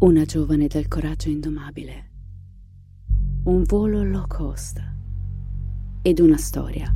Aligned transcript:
Una 0.00 0.24
giovane 0.24 0.66
dal 0.66 0.88
coraggio 0.88 1.28
indomabile. 1.28 2.10
Un 3.44 3.64
volo 3.64 4.02
low 4.02 4.26
cost. 4.26 4.80
Ed 6.00 6.20
una 6.20 6.38
storia 6.38 6.90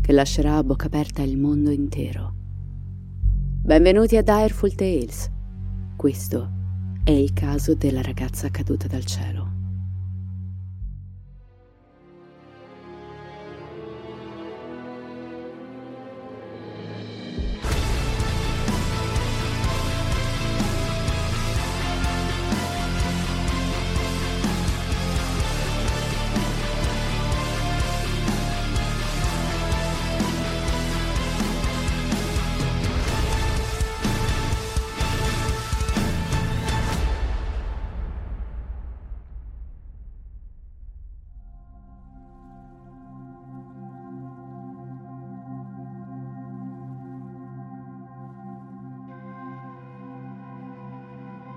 che 0.00 0.12
lascerà 0.12 0.56
a 0.56 0.64
bocca 0.64 0.86
aperta 0.86 1.20
il 1.20 1.36
mondo 1.36 1.68
intero. 1.68 2.32
Benvenuti 3.62 4.16
a 4.16 4.22
Direful 4.22 4.74
Tales. 4.74 5.30
Questo 5.98 6.50
è 7.04 7.10
il 7.10 7.34
caso 7.34 7.74
della 7.74 8.00
ragazza 8.00 8.48
caduta 8.48 8.86
dal 8.86 9.04
cielo. 9.04 9.45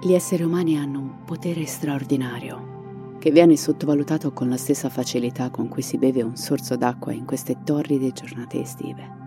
Gli 0.01 0.13
esseri 0.13 0.43
umani 0.43 0.77
hanno 0.77 0.99
un 0.99 1.25
potere 1.25 1.65
straordinario, 1.65 3.17
che 3.19 3.31
viene 3.31 3.57
sottovalutato 3.57 4.31
con 4.31 4.47
la 4.47 4.55
stessa 4.55 4.87
facilità 4.87 5.49
con 5.49 5.67
cui 5.67 5.81
si 5.81 5.97
beve 5.97 6.21
un 6.21 6.37
sorso 6.37 6.77
d'acqua 6.77 7.11
in 7.11 7.25
queste 7.25 7.63
torride 7.65 8.13
giornate 8.13 8.61
estive. 8.61 9.17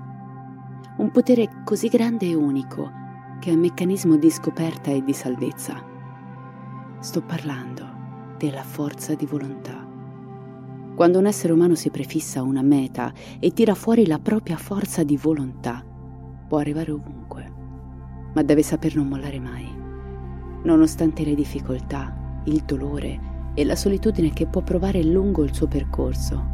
Un 0.97 1.11
potere 1.11 1.62
così 1.62 1.89
grande 1.89 2.31
e 2.31 2.34
unico 2.34 2.91
che 3.39 3.51
è 3.51 3.53
un 3.53 3.61
meccanismo 3.61 4.17
di 4.17 4.31
scoperta 4.31 4.91
e 4.91 5.05
di 5.05 5.12
salvezza. 5.12 5.79
Sto 7.01 7.20
parlando 7.20 7.86
della 8.39 8.62
forza 8.62 9.14
di 9.14 9.27
volontà. 9.27 9.86
Quando 10.95 11.19
un 11.19 11.27
essere 11.27 11.53
umano 11.53 11.75
si 11.75 11.91
prefissa 11.91 12.41
una 12.41 12.62
meta 12.62 13.12
e 13.39 13.53
tira 13.53 13.75
fuori 13.75 14.07
la 14.07 14.19
propria 14.19 14.57
forza 14.57 15.03
di 15.03 15.19
volontà, 15.19 15.84
può 16.48 16.57
arrivare 16.57 16.92
ovunque, 16.92 17.53
ma 18.33 18.42
deve 18.42 18.62
saper 18.62 18.97
non 18.97 19.09
mollare 19.09 19.39
mai 19.39 19.81
nonostante 20.62 21.24
le 21.24 21.34
difficoltà, 21.34 22.41
il 22.44 22.62
dolore 22.64 23.30
e 23.55 23.64
la 23.64 23.77
solitudine 23.77 24.32
che 24.32 24.46
può 24.46 24.62
provare 24.62 25.02
lungo 25.02 25.42
il 25.42 25.55
suo 25.55 25.66
percorso. 25.66 26.50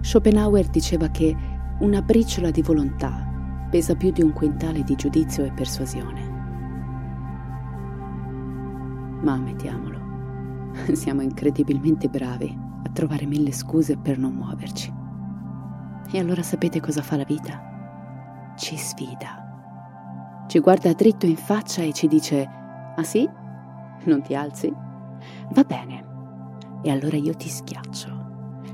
Schopenhauer 0.00 0.68
diceva 0.68 1.08
che 1.08 1.34
una 1.80 2.02
briciola 2.02 2.50
di 2.50 2.62
volontà 2.62 3.30
pesa 3.70 3.94
più 3.94 4.10
di 4.10 4.22
un 4.22 4.32
quintale 4.32 4.82
di 4.82 4.94
giudizio 4.94 5.44
e 5.44 5.52
persuasione. 5.52 6.32
Ma 9.22 9.32
ammettiamolo, 9.32 10.72
siamo 10.92 11.22
incredibilmente 11.22 12.08
bravi 12.08 12.56
a 12.84 12.90
trovare 12.90 13.26
mille 13.26 13.52
scuse 13.52 13.96
per 13.96 14.18
non 14.18 14.34
muoverci. 14.34 14.92
E 16.10 16.18
allora 16.18 16.42
sapete 16.42 16.80
cosa 16.80 17.02
fa 17.02 17.16
la 17.16 17.24
vita? 17.24 18.52
Ci 18.56 18.76
sfida 18.76 19.43
ci 20.46 20.58
guarda 20.60 20.92
dritto 20.92 21.26
in 21.26 21.36
faccia 21.36 21.82
e 21.82 21.92
ci 21.92 22.06
dice, 22.06 22.48
ah 22.96 23.02
sì? 23.02 23.28
Non 24.04 24.22
ti 24.22 24.34
alzi? 24.34 24.72
Va 25.50 25.62
bene. 25.62 26.12
E 26.82 26.90
allora 26.90 27.16
io 27.16 27.34
ti 27.34 27.48
schiaccio, 27.48 28.08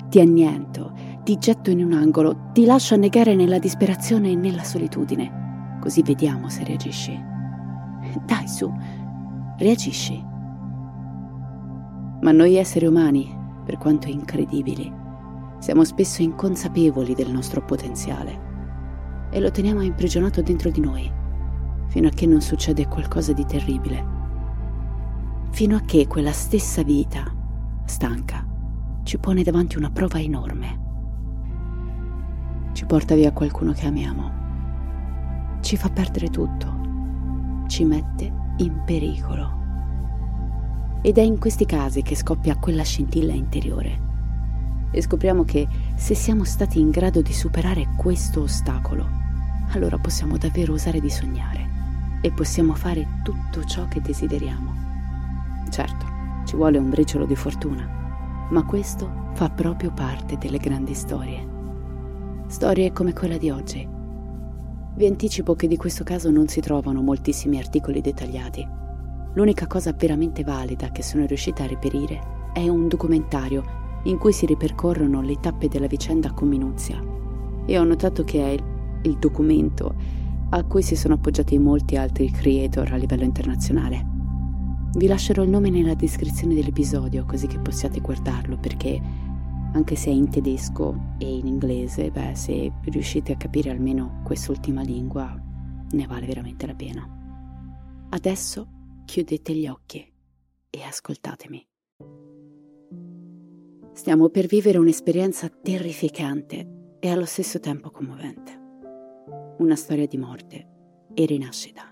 ti 0.08 0.20
anniento, 0.20 0.92
ti 1.22 1.38
getto 1.38 1.70
in 1.70 1.84
un 1.84 1.92
angolo, 1.92 2.50
ti 2.52 2.64
lascio 2.64 2.94
annegare 2.94 3.34
nella 3.34 3.58
disperazione 3.58 4.30
e 4.30 4.34
nella 4.34 4.64
solitudine. 4.64 5.78
Così 5.80 6.02
vediamo 6.02 6.48
se 6.48 6.64
reagisci. 6.64 7.18
Dai 8.26 8.48
su, 8.48 8.72
reagisci. 9.56 10.26
Ma 12.20 12.32
noi 12.32 12.56
esseri 12.56 12.86
umani, 12.86 13.34
per 13.64 13.78
quanto 13.78 14.08
incredibili, 14.08 14.92
siamo 15.58 15.84
spesso 15.84 16.22
inconsapevoli 16.22 17.14
del 17.14 17.30
nostro 17.30 17.64
potenziale 17.64 18.48
e 19.30 19.38
lo 19.38 19.50
teniamo 19.50 19.82
imprigionato 19.82 20.42
dentro 20.42 20.70
di 20.70 20.80
noi 20.80 21.18
fino 21.90 22.06
a 22.06 22.10
che 22.10 22.24
non 22.24 22.40
succede 22.40 22.86
qualcosa 22.86 23.32
di 23.32 23.44
terribile. 23.44 24.18
Fino 25.50 25.74
a 25.74 25.80
che 25.80 26.06
quella 26.06 26.30
stessa 26.30 26.84
vita, 26.84 27.24
stanca, 27.84 28.46
ci 29.02 29.18
pone 29.18 29.42
davanti 29.42 29.76
una 29.76 29.90
prova 29.90 30.20
enorme. 30.20 30.88
Ci 32.72 32.86
porta 32.86 33.16
via 33.16 33.32
qualcuno 33.32 33.72
che 33.72 33.86
amiamo. 33.86 34.38
Ci 35.60 35.76
fa 35.76 35.88
perdere 35.88 36.28
tutto. 36.28 37.64
Ci 37.66 37.84
mette 37.84 38.32
in 38.58 38.82
pericolo. 38.86 39.58
Ed 41.02 41.18
è 41.18 41.22
in 41.22 41.40
questi 41.40 41.66
casi 41.66 42.02
che 42.02 42.14
scoppia 42.14 42.56
quella 42.56 42.84
scintilla 42.84 43.32
interiore. 43.32 44.08
E 44.92 45.02
scopriamo 45.02 45.42
che 45.42 45.66
se 45.96 46.14
siamo 46.14 46.44
stati 46.44 46.78
in 46.78 46.90
grado 46.90 47.20
di 47.20 47.32
superare 47.32 47.94
questo 47.96 48.42
ostacolo, 48.42 49.08
allora 49.72 49.98
possiamo 49.98 50.36
davvero 50.38 50.74
osare 50.74 51.00
di 51.00 51.10
sognare 51.10 51.69
e 52.20 52.30
possiamo 52.32 52.74
fare 52.74 53.20
tutto 53.22 53.64
ciò 53.64 53.86
che 53.88 54.00
desideriamo. 54.00 54.74
Certo, 55.70 56.06
ci 56.44 56.56
vuole 56.56 56.78
un 56.78 56.90
briciolo 56.90 57.24
di 57.26 57.36
fortuna, 57.36 58.48
ma 58.50 58.64
questo 58.64 59.28
fa 59.34 59.48
proprio 59.48 59.92
parte 59.92 60.36
delle 60.38 60.58
grandi 60.58 60.94
storie. 60.94 61.46
Storie 62.46 62.92
come 62.92 63.12
quella 63.12 63.38
di 63.38 63.50
oggi. 63.50 63.88
Vi 64.94 65.06
anticipo 65.06 65.54
che 65.54 65.68
di 65.68 65.76
questo 65.76 66.02
caso 66.02 66.30
non 66.30 66.48
si 66.48 66.60
trovano 66.60 67.00
moltissimi 67.00 67.58
articoli 67.58 68.00
dettagliati. 68.00 68.66
L'unica 69.34 69.66
cosa 69.68 69.92
veramente 69.92 70.42
valida 70.42 70.90
che 70.90 71.02
sono 71.02 71.24
riuscita 71.26 71.62
a 71.62 71.68
reperire 71.68 72.38
è 72.52 72.68
un 72.68 72.88
documentario 72.88 73.78
in 74.04 74.18
cui 74.18 74.32
si 74.32 74.46
ripercorrono 74.46 75.20
le 75.20 75.36
tappe 75.40 75.68
della 75.68 75.86
vicenda 75.86 76.32
con 76.32 76.48
minuzia. 76.48 77.00
E 77.66 77.78
ho 77.78 77.84
notato 77.84 78.24
che 78.24 78.42
è 78.42 78.50
il, 79.02 79.16
documento 79.18 79.94
a 80.50 80.64
cui 80.64 80.82
si 80.82 80.96
sono 80.96 81.14
appoggiati 81.14 81.58
molti 81.58 81.96
altri 81.96 82.30
creator 82.30 82.92
a 82.92 82.96
livello 82.96 83.22
internazionale. 83.22 84.04
Vi 84.94 85.06
lascerò 85.06 85.42
il 85.44 85.50
nome 85.50 85.70
nella 85.70 85.94
descrizione 85.94 86.54
dell'episodio 86.54 87.24
così 87.24 87.46
che 87.46 87.60
possiate 87.60 88.00
guardarlo 88.00 88.58
perché 88.58 89.00
anche 89.72 89.94
se 89.94 90.10
è 90.10 90.12
in 90.12 90.28
tedesco 90.28 91.14
e 91.18 91.32
in 91.32 91.46
inglese, 91.46 92.10
beh, 92.10 92.34
se 92.34 92.72
riuscite 92.86 93.32
a 93.32 93.36
capire 93.36 93.70
almeno 93.70 94.20
quest'ultima 94.24 94.82
lingua, 94.82 95.32
ne 95.92 96.06
vale 96.06 96.26
veramente 96.26 96.66
la 96.66 96.74
pena. 96.74 97.08
Adesso 98.10 98.68
chiudete 99.04 99.54
gli 99.54 99.68
occhi 99.68 100.04
e 100.68 100.82
ascoltatemi. 100.82 101.64
Stiamo 103.92 104.28
per 104.28 104.46
vivere 104.46 104.78
un'esperienza 104.78 105.48
terrificante 105.48 106.96
e 106.98 107.08
allo 107.08 107.26
stesso 107.26 107.60
tempo 107.60 107.90
commovente 107.90 108.59
una 109.60 109.76
storia 109.76 110.06
di 110.06 110.16
morte 110.16 110.66
e 111.12 111.26
rinascita. 111.26 111.82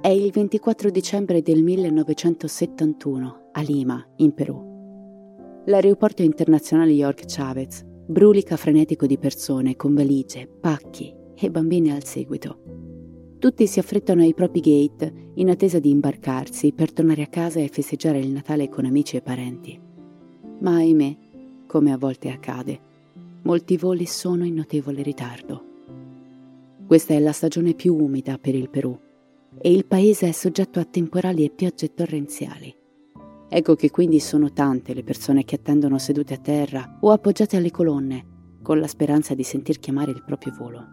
È 0.00 0.08
il 0.08 0.30
24 0.30 0.90
dicembre 0.90 1.42
del 1.42 1.62
1971 1.62 3.48
a 3.52 3.60
Lima, 3.62 4.04
in 4.16 4.32
Perù. 4.32 4.70
L'aeroporto 5.66 6.22
internazionale 6.22 6.92
York 6.92 7.24
Chavez 7.26 7.84
brulica 7.84 8.56
frenetico 8.56 9.06
di 9.06 9.18
persone 9.18 9.74
con 9.74 9.94
valigie, 9.94 10.46
pacchi 10.46 11.12
e 11.34 11.50
bambini 11.50 11.90
al 11.90 12.04
seguito. 12.04 12.58
Tutti 13.38 13.66
si 13.66 13.80
affrettano 13.80 14.22
ai 14.22 14.34
propri 14.34 14.60
gate 14.60 15.30
in 15.34 15.50
attesa 15.50 15.80
di 15.80 15.90
imbarcarsi 15.90 16.72
per 16.72 16.92
tornare 16.92 17.22
a 17.22 17.28
casa 17.28 17.58
e 17.58 17.66
festeggiare 17.66 18.20
il 18.20 18.30
Natale 18.30 18.68
con 18.68 18.84
amici 18.84 19.16
e 19.16 19.22
parenti. 19.22 19.80
Ma 20.60 20.76
ahimè, 20.76 21.16
come 21.66 21.92
a 21.92 21.98
volte 21.98 22.30
accade, 22.30 22.80
molti 23.42 23.76
voli 23.76 24.06
sono 24.06 24.44
in 24.44 24.54
notevole 24.54 25.02
ritardo. 25.02 25.70
Questa 26.92 27.14
è 27.14 27.20
la 27.20 27.32
stagione 27.32 27.72
più 27.72 27.96
umida 27.96 28.36
per 28.36 28.54
il 28.54 28.68
Perù 28.68 28.94
e 29.58 29.72
il 29.72 29.86
paese 29.86 30.28
è 30.28 30.32
soggetto 30.32 30.78
a 30.78 30.84
temporali 30.84 31.42
e 31.42 31.48
piogge 31.48 31.94
torrenziali. 31.94 32.76
Ecco 33.48 33.74
che 33.76 33.90
quindi 33.90 34.20
sono 34.20 34.52
tante 34.52 34.92
le 34.92 35.02
persone 35.02 35.42
che 35.46 35.54
attendono 35.54 35.96
sedute 35.96 36.34
a 36.34 36.36
terra 36.36 36.98
o 37.00 37.10
appoggiate 37.10 37.56
alle 37.56 37.70
colonne, 37.70 38.58
con 38.60 38.78
la 38.78 38.86
speranza 38.86 39.34
di 39.34 39.42
sentir 39.42 39.78
chiamare 39.78 40.10
il 40.10 40.22
proprio 40.22 40.52
volo. 40.54 40.86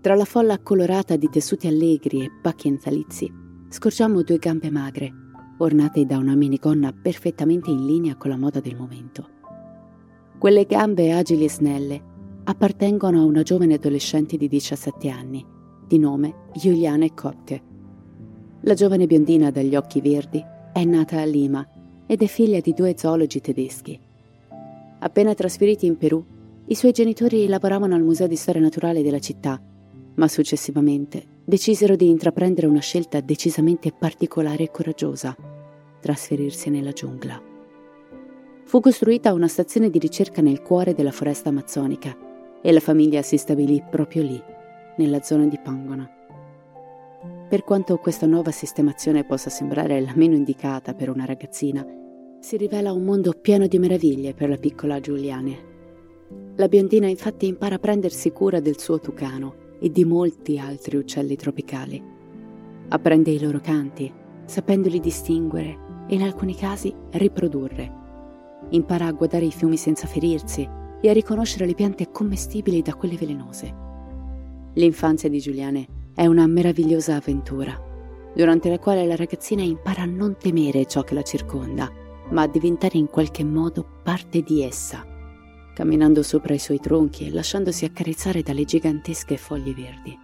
Tra 0.00 0.14
la 0.14 0.24
folla 0.24 0.60
colorata 0.60 1.16
di 1.16 1.28
tessuti 1.28 1.66
allegri 1.66 2.22
e 2.22 2.30
pacchi 2.40 2.68
enfalizi, 2.68 3.28
scorgiamo 3.70 4.22
due 4.22 4.38
gambe 4.38 4.70
magre, 4.70 5.12
ornate 5.58 6.06
da 6.06 6.16
una 6.16 6.36
minigonna 6.36 6.92
perfettamente 6.92 7.70
in 7.70 7.86
linea 7.86 8.14
con 8.14 8.30
la 8.30 8.38
moda 8.38 8.60
del 8.60 8.76
momento. 8.76 9.28
Quelle 10.38 10.64
gambe 10.64 11.10
agili 11.10 11.46
e 11.46 11.50
snelle 11.50 12.10
appartengono 12.44 13.20
a 13.20 13.24
una 13.24 13.42
giovane 13.42 13.74
adolescente 13.74 14.36
di 14.36 14.48
17 14.48 15.08
anni, 15.08 15.44
di 15.86 15.98
nome 15.98 16.46
Juliane 16.54 17.14
Kopke. 17.14 17.62
La 18.62 18.74
giovane 18.74 19.06
biondina 19.06 19.50
dagli 19.50 19.76
occhi 19.76 20.00
verdi 20.00 20.44
è 20.72 20.84
nata 20.84 21.20
a 21.20 21.24
Lima 21.24 21.66
ed 22.06 22.20
è 22.22 22.26
figlia 22.26 22.60
di 22.60 22.74
due 22.74 22.94
zoologi 22.96 23.40
tedeschi. 23.40 23.98
Appena 24.98 25.34
trasferiti 25.34 25.86
in 25.86 25.96
Perù, 25.96 26.24
i 26.66 26.74
suoi 26.74 26.92
genitori 26.92 27.46
lavoravano 27.46 27.94
al 27.94 28.02
Museo 28.02 28.26
di 28.26 28.36
Storia 28.36 28.60
Naturale 28.60 29.02
della 29.02 29.18
città, 29.20 29.60
ma 30.14 30.28
successivamente 30.28 31.24
decisero 31.44 31.96
di 31.96 32.08
intraprendere 32.08 32.66
una 32.66 32.80
scelta 32.80 33.20
decisamente 33.20 33.92
particolare 33.92 34.64
e 34.64 34.70
coraggiosa, 34.70 35.36
trasferirsi 36.00 36.70
nella 36.70 36.92
giungla. 36.92 37.40
Fu 38.64 38.80
costruita 38.80 39.32
una 39.32 39.48
stazione 39.48 39.90
di 39.90 39.98
ricerca 39.98 40.40
nel 40.40 40.62
cuore 40.62 40.94
della 40.94 41.12
foresta 41.12 41.48
amazzonica 41.48 42.30
e 42.62 42.72
la 42.72 42.80
famiglia 42.80 43.22
si 43.22 43.36
stabilì 43.36 43.82
proprio 43.90 44.22
lì, 44.22 44.42
nella 44.96 45.20
zona 45.20 45.46
di 45.46 45.58
Pangona. 45.58 46.08
Per 47.48 47.64
quanto 47.64 47.98
questa 47.98 48.26
nuova 48.26 48.50
sistemazione 48.50 49.24
possa 49.24 49.50
sembrare 49.50 50.00
la 50.00 50.12
meno 50.14 50.34
indicata 50.34 50.94
per 50.94 51.10
una 51.10 51.24
ragazzina, 51.24 51.84
si 52.40 52.56
rivela 52.56 52.92
un 52.92 53.02
mondo 53.02 53.32
pieno 53.32 53.66
di 53.66 53.78
meraviglie 53.78 54.32
per 54.32 54.48
la 54.48 54.56
piccola 54.56 55.00
Giuliane. 55.00 55.70
La 56.56 56.68
biondina 56.68 57.08
infatti 57.08 57.46
impara 57.46 57.74
a 57.74 57.78
prendersi 57.78 58.30
cura 58.30 58.60
del 58.60 58.78
suo 58.78 59.00
tucano 59.00 59.76
e 59.80 59.90
di 59.90 60.04
molti 60.04 60.58
altri 60.58 60.96
uccelli 60.96 61.36
tropicali. 61.36 62.02
Apprende 62.88 63.30
i 63.30 63.40
loro 63.40 63.60
canti, 63.60 64.12
sapendoli 64.44 65.00
distinguere 65.00 66.06
e 66.08 66.14
in 66.14 66.22
alcuni 66.22 66.54
casi 66.54 66.94
riprodurre. 67.10 68.00
Impara 68.70 69.06
a 69.06 69.12
guardare 69.12 69.44
i 69.44 69.52
fiumi 69.52 69.76
senza 69.76 70.06
ferirsi 70.06 70.80
e 71.02 71.10
a 71.10 71.12
riconoscere 71.12 71.66
le 71.66 71.74
piante 71.74 72.10
commestibili 72.10 72.80
da 72.80 72.94
quelle 72.94 73.16
velenose. 73.16 73.74
L'infanzia 74.74 75.28
di 75.28 75.40
Giuliane 75.40 75.86
è 76.14 76.24
una 76.26 76.46
meravigliosa 76.46 77.16
avventura, 77.16 77.78
durante 78.34 78.70
la 78.70 78.78
quale 78.78 79.04
la 79.04 79.16
ragazzina 79.16 79.62
impara 79.62 80.02
a 80.02 80.06
non 80.06 80.36
temere 80.38 80.86
ciò 80.86 81.02
che 81.02 81.12
la 81.12 81.22
circonda, 81.22 81.90
ma 82.30 82.42
a 82.42 82.48
diventare 82.48 82.96
in 82.96 83.08
qualche 83.08 83.44
modo 83.44 83.84
parte 84.02 84.40
di 84.40 84.62
essa 84.62 85.06
camminando 85.72 86.22
sopra 86.22 86.54
i 86.54 86.58
suoi 86.58 86.78
tronchi 86.78 87.26
e 87.26 87.30
lasciandosi 87.30 87.84
accarezzare 87.84 88.42
dalle 88.42 88.64
gigantesche 88.64 89.36
foglie 89.36 89.74
verdi. 89.74 90.18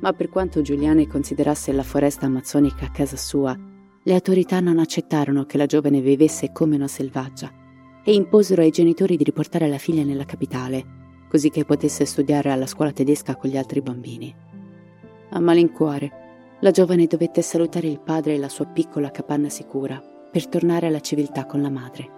Ma 0.00 0.12
per 0.12 0.28
quanto 0.28 0.62
Giuliane 0.62 1.06
considerasse 1.06 1.72
la 1.72 1.82
foresta 1.82 2.26
amazzonica 2.26 2.90
casa 2.90 3.16
sua, 3.16 3.56
le 4.02 4.14
autorità 4.14 4.60
non 4.60 4.78
accettarono 4.78 5.44
che 5.44 5.56
la 5.56 5.66
giovane 5.66 6.00
vivesse 6.00 6.52
come 6.52 6.76
una 6.76 6.88
selvaggia 6.88 7.64
e 8.08 8.14
imposero 8.14 8.62
ai 8.62 8.70
genitori 8.70 9.16
di 9.16 9.24
riportare 9.24 9.66
la 9.66 9.78
figlia 9.78 10.04
nella 10.04 10.24
capitale, 10.24 10.84
così 11.28 11.50
che 11.50 11.64
potesse 11.64 12.04
studiare 12.04 12.52
alla 12.52 12.66
scuola 12.66 12.92
tedesca 12.92 13.34
con 13.34 13.50
gli 13.50 13.56
altri 13.56 13.80
bambini. 13.80 14.32
A 15.30 15.40
malincuore, 15.40 16.56
la 16.60 16.70
giovane 16.70 17.06
dovette 17.06 17.42
salutare 17.42 17.88
il 17.88 17.98
padre 17.98 18.34
e 18.34 18.38
la 18.38 18.48
sua 18.48 18.64
piccola 18.66 19.10
capanna 19.10 19.48
sicura 19.48 20.00
per 20.30 20.46
tornare 20.46 20.86
alla 20.86 21.00
civiltà 21.00 21.46
con 21.46 21.60
la 21.60 21.68
madre. 21.68 22.10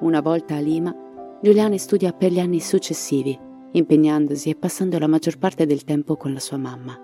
Una 0.00 0.22
volta 0.22 0.56
a 0.56 0.60
Lima, 0.60 0.96
Giuliane 1.42 1.76
studia 1.76 2.14
per 2.14 2.32
gli 2.32 2.40
anni 2.40 2.60
successivi, 2.60 3.38
impegnandosi 3.72 4.48
e 4.48 4.56
passando 4.56 4.98
la 4.98 5.06
maggior 5.06 5.36
parte 5.36 5.66
del 5.66 5.84
tempo 5.84 6.16
con 6.16 6.32
la 6.32 6.40
sua 6.40 6.56
mamma, 6.56 6.98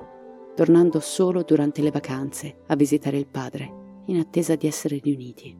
tornando 0.55 1.00
solo 1.00 1.43
durante 1.43 1.82
le 1.82 1.91
vacanze 1.91 2.61
a 2.67 2.76
visitare 2.76 3.19
il 3.19 3.26
padre, 3.26 4.03
in 4.06 4.19
attesa 4.19 4.56
di 4.56 4.67
essere 4.67 4.99
riuniti. 5.03 5.55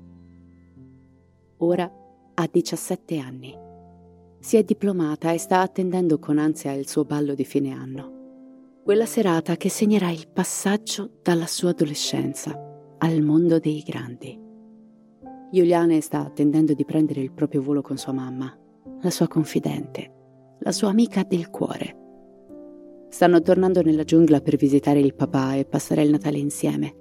Ora 1.59 1.93
ha 2.41 2.49
17 2.49 3.19
anni. 3.19 3.53
Si 4.39 4.57
è 4.57 4.63
diplomata 4.63 5.33
e 5.33 5.39
sta 5.39 5.61
attendendo 5.61 6.21
con 6.21 6.39
ansia 6.39 6.73
il 6.73 6.89
suo 6.89 7.05
ballo 7.05 7.35
di 7.35 7.45
fine 7.45 7.73
anno. 7.73 8.81
Quella 8.85 9.07
serata 9.07 9.57
che 9.57 9.69
segnerà 9.69 10.11
il 10.11 10.29
passaggio 10.33 11.19
dalla 11.21 11.49
sua 11.49 11.71
adolescenza 11.71 12.57
al 12.99 13.23
mondo 13.23 13.59
dei 13.59 13.83
grandi. 13.85 14.39
Juliane 15.51 16.01
sta 16.01 16.21
attendendo 16.21 16.75
di 16.75 16.85
prendere 16.85 17.23
il 17.23 17.33
proprio 17.33 17.61
volo 17.61 17.83
con 17.83 17.97
sua 17.97 18.13
mamma, 18.13 18.57
la 19.01 19.11
sua 19.11 19.27
confidente, 19.27 20.13
la 20.61 20.73
sua 20.73 20.91
amica 20.91 21.25
del 21.25 21.51
cuore. 21.51 21.97
Stanno 23.09 23.43
tornando 23.43 23.83
nella 23.83 24.05
giungla 24.05 24.41
per 24.41 24.55
visitare 24.55 25.01
il 25.01 25.17
papà 25.17 25.55
e 25.55 25.65
passare 25.65 26.03
il 26.03 26.11
Natale 26.11 26.39
insieme. 26.39 26.95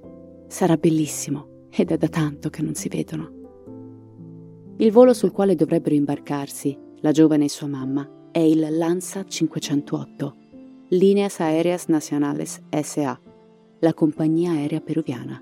Sarà 0.47 0.77
bellissimo 0.77 1.67
ed 1.69 1.91
è 1.91 1.97
da 1.97 2.07
tanto 2.07 2.49
che 2.49 2.63
non 2.63 2.73
si 2.73 2.89
vedono. 2.89 3.36
Il 4.79 4.91
volo 4.91 5.15
sul 5.15 5.31
quale 5.31 5.55
dovrebbero 5.55 5.95
imbarcarsi, 5.95 6.77
la 6.99 7.11
giovane 7.11 7.45
e 7.45 7.49
sua 7.49 7.65
mamma, 7.65 8.07
è 8.29 8.37
il 8.37 8.77
Lanza 8.77 9.25
508, 9.25 10.35
Líneas 10.89 11.39
Aéreas 11.39 11.87
Nacionales 11.87 12.61
SA, 12.69 13.19
la 13.79 13.93
compagnia 13.95 14.51
aerea 14.51 14.79
peruviana. 14.79 15.41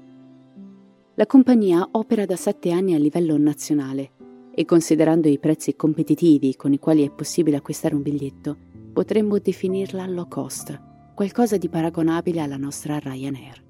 La 1.16 1.26
compagnia 1.26 1.86
opera 1.92 2.26
da 2.26 2.38
sette 2.38 2.72
anni 2.72 2.94
a 2.94 2.98
livello 2.98 3.38
nazionale 3.38 4.12
e 4.56 4.64
considerando 4.64 5.28
i 5.28 5.38
prezzi 5.38 5.76
competitivi 5.76 6.56
con 6.56 6.72
i 6.72 6.80
quali 6.80 7.06
è 7.06 7.12
possibile 7.12 7.58
acquistare 7.58 7.94
un 7.94 8.04
biglietto, 8.04 8.56
potremmo 8.94 9.38
definirla 9.38 10.08
low 10.08 10.30
cost, 10.30 10.80
qualcosa 11.14 11.58
di 11.58 11.68
paragonabile 11.68 12.40
alla 12.40 12.56
nostra 12.56 13.00
Ryanair. 13.00 13.65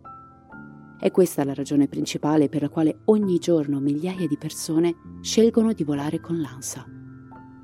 È 0.97 1.11
questa 1.11 1.43
la 1.43 1.53
ragione 1.53 1.87
principale 1.87 2.47
per 2.47 2.61
la 2.61 2.69
quale 2.69 2.99
ogni 3.05 3.37
giorno 3.37 3.79
migliaia 3.79 4.27
di 4.27 4.37
persone 4.37 4.95
scelgono 5.21 5.73
di 5.73 5.83
volare 5.83 6.21
con 6.21 6.39
l'ANSA. 6.39 6.85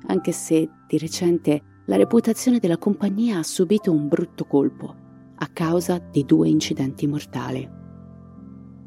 Anche 0.06 0.32
se, 0.32 0.68
di 0.86 0.98
recente, 0.98 1.62
la 1.86 1.96
reputazione 1.96 2.58
della 2.58 2.76
compagnia 2.76 3.38
ha 3.38 3.42
subito 3.42 3.90
un 3.90 4.06
brutto 4.06 4.44
colpo 4.44 4.94
a 5.36 5.46
causa 5.48 5.98
di 5.98 6.24
due 6.24 6.48
incidenti 6.48 7.06
mortali. 7.06 7.68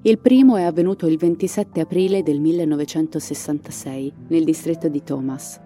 Il 0.03 0.19
primo 0.19 0.55
è 0.55 0.63
avvenuto 0.63 1.07
il 1.07 1.17
27 1.17 1.81
aprile 1.81 2.21
del 2.21 2.39
1966 2.39 4.13
nel 4.27 4.43
distretto 4.43 4.87
di 4.87 5.01
Thomas. 5.03 5.59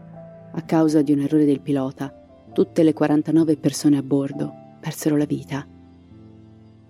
A 0.53 0.61
causa 0.61 1.01
di 1.01 1.11
un 1.11 1.19
errore 1.19 1.45
del 1.45 1.61
pilota, 1.61 2.11
tutte 2.53 2.81
le 2.83 2.93
49 2.93 3.57
persone 3.57 3.97
a 3.97 4.01
bordo 4.01 4.51
persero 4.79 5.17
la 5.17 5.25
vita. 5.25 5.67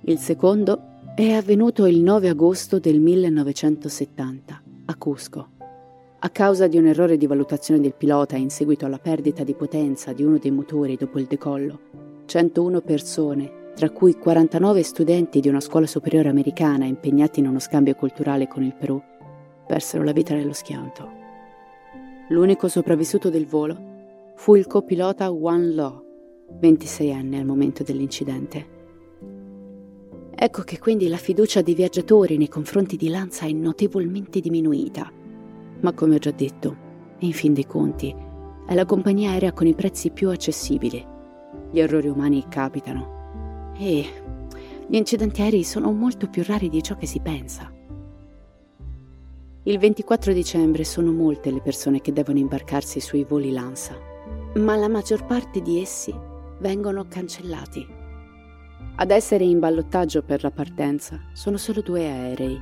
Il 0.02 0.18
secondo 0.20 0.89
è 1.20 1.34
avvenuto 1.34 1.86
il 1.86 2.00
9 2.00 2.30
agosto 2.30 2.80
del 2.80 3.02
1970 3.02 4.62
a 4.86 4.96
Cusco. 4.96 5.50
A 6.18 6.30
causa 6.30 6.68
di 6.68 6.78
un 6.78 6.86
errore 6.86 7.18
di 7.18 7.28
valutazione 7.28 7.82
del 7.82 7.94
pilota 7.94 8.38
in 8.38 8.50
seguito 8.50 8.86
alla 8.86 9.00
perdita 9.00 9.44
di 9.44 9.54
potenza 9.54 10.14
di 10.14 10.24
uno 10.24 10.38
dei 10.38 10.52
motori 10.52 10.96
dopo 10.96 11.20
il 11.20 11.26
decollo, 11.26 11.80
101 12.26 12.80
persone 12.80 13.52
tra 13.76 13.90
cui 13.90 14.16
49 14.16 14.82
studenti 14.82 15.42
di 15.42 15.50
una 15.50 15.60
scuola 15.60 15.88
superiore 15.88 16.30
americana 16.30 16.86
impegnati 16.86 17.42
in 17.42 17.48
uno 17.48 17.60
scambio 17.60 17.96
culturale 17.96 18.48
con 18.48 18.64
il 18.64 18.76
Perù, 18.76 19.02
persero 19.68 20.06
la 20.06 20.14
vita 20.14 20.34
nello 20.34 20.54
schianto. 20.54 21.06
L'unico 22.30 22.70
sopravvissuto 22.70 23.30
del 23.30 23.46
volo 23.46 24.32
fu 24.36 24.56
il 24.56 24.68
copilota 24.68 25.30
Wan 25.32 25.76
Lo, 25.76 26.06
26 26.62 27.12
anni 27.12 27.38
al 27.38 27.46
momento 27.46 27.84
dell'incidente. 27.84 28.79
Ecco 30.42 30.62
che 30.62 30.80
quindi 30.80 31.10
la 31.10 31.18
fiducia 31.18 31.62
dei 31.62 31.74
viaggiatori 31.74 32.38
nei 32.38 32.48
confronti 32.48 32.96
di 32.96 33.10
Lanza 33.10 33.46
è 33.46 33.52
notevolmente 33.52 34.40
diminuita. 34.40 35.12
Ma 35.82 35.92
come 35.92 36.16
ho 36.16 36.18
già 36.18 36.32
detto, 36.32 36.78
in 37.20 37.34
fin 37.34 37.54
dei 37.54 37.68
conti, 37.68 38.16
è 38.66 38.74
la 38.74 38.86
compagnia 38.86 39.32
aerea 39.32 39.52
con 39.52 39.68
i 39.68 39.74
prezzi 39.74 40.12
più 40.12 40.30
accessibili. 40.30 41.06
Gli 41.70 41.82
errori 41.82 42.08
umani 42.08 42.46
capitano 42.48 43.74
e 43.78 44.06
gli 44.88 44.96
incidenti 44.96 45.42
aerei 45.42 45.66
sono 45.66 45.92
molto 45.92 46.30
più 46.30 46.42
rari 46.46 46.70
di 46.70 46.82
ciò 46.82 46.96
che 46.96 47.06
si 47.06 47.20
pensa. 47.20 47.70
Il 49.64 49.78
24 49.78 50.32
dicembre 50.32 50.86
sono 50.86 51.12
molte 51.12 51.52
le 51.52 51.60
persone 51.60 52.00
che 52.00 52.14
devono 52.14 52.40
imbarcarsi 52.40 53.02
sui 53.02 53.26
voli 53.26 53.52
Lanza, 53.52 53.94
ma 54.56 54.78
la 54.78 54.88
maggior 54.88 55.26
parte 55.26 55.62
di 55.62 55.82
essi 55.82 56.16
vengono 56.60 57.06
cancellati. 57.10 57.99
Ad 58.96 59.12
essere 59.12 59.44
in 59.44 59.60
ballottaggio 59.60 60.24
per 60.24 60.44
la 60.44 60.52
partenza 60.52 61.20
sono 61.34 61.58
solo 61.58 61.82
due 61.82 62.06
aerei, 62.06 62.60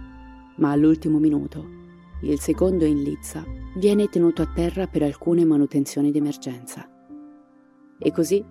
ma 0.58 0.72
all'ultimo 0.72 1.18
minuto 1.18 1.76
il 2.22 2.40
secondo 2.40 2.86
in 2.86 3.04
Lizza 3.04 3.44
viene 3.76 4.08
tenuto 4.08 4.42
a 4.42 4.52
terra 4.54 4.88
per 4.88 5.04
alcune 5.04 5.46
manutenzioni 5.46 6.12
d'emergenza. 6.12 6.90
E 8.00 8.12
così 8.12 8.44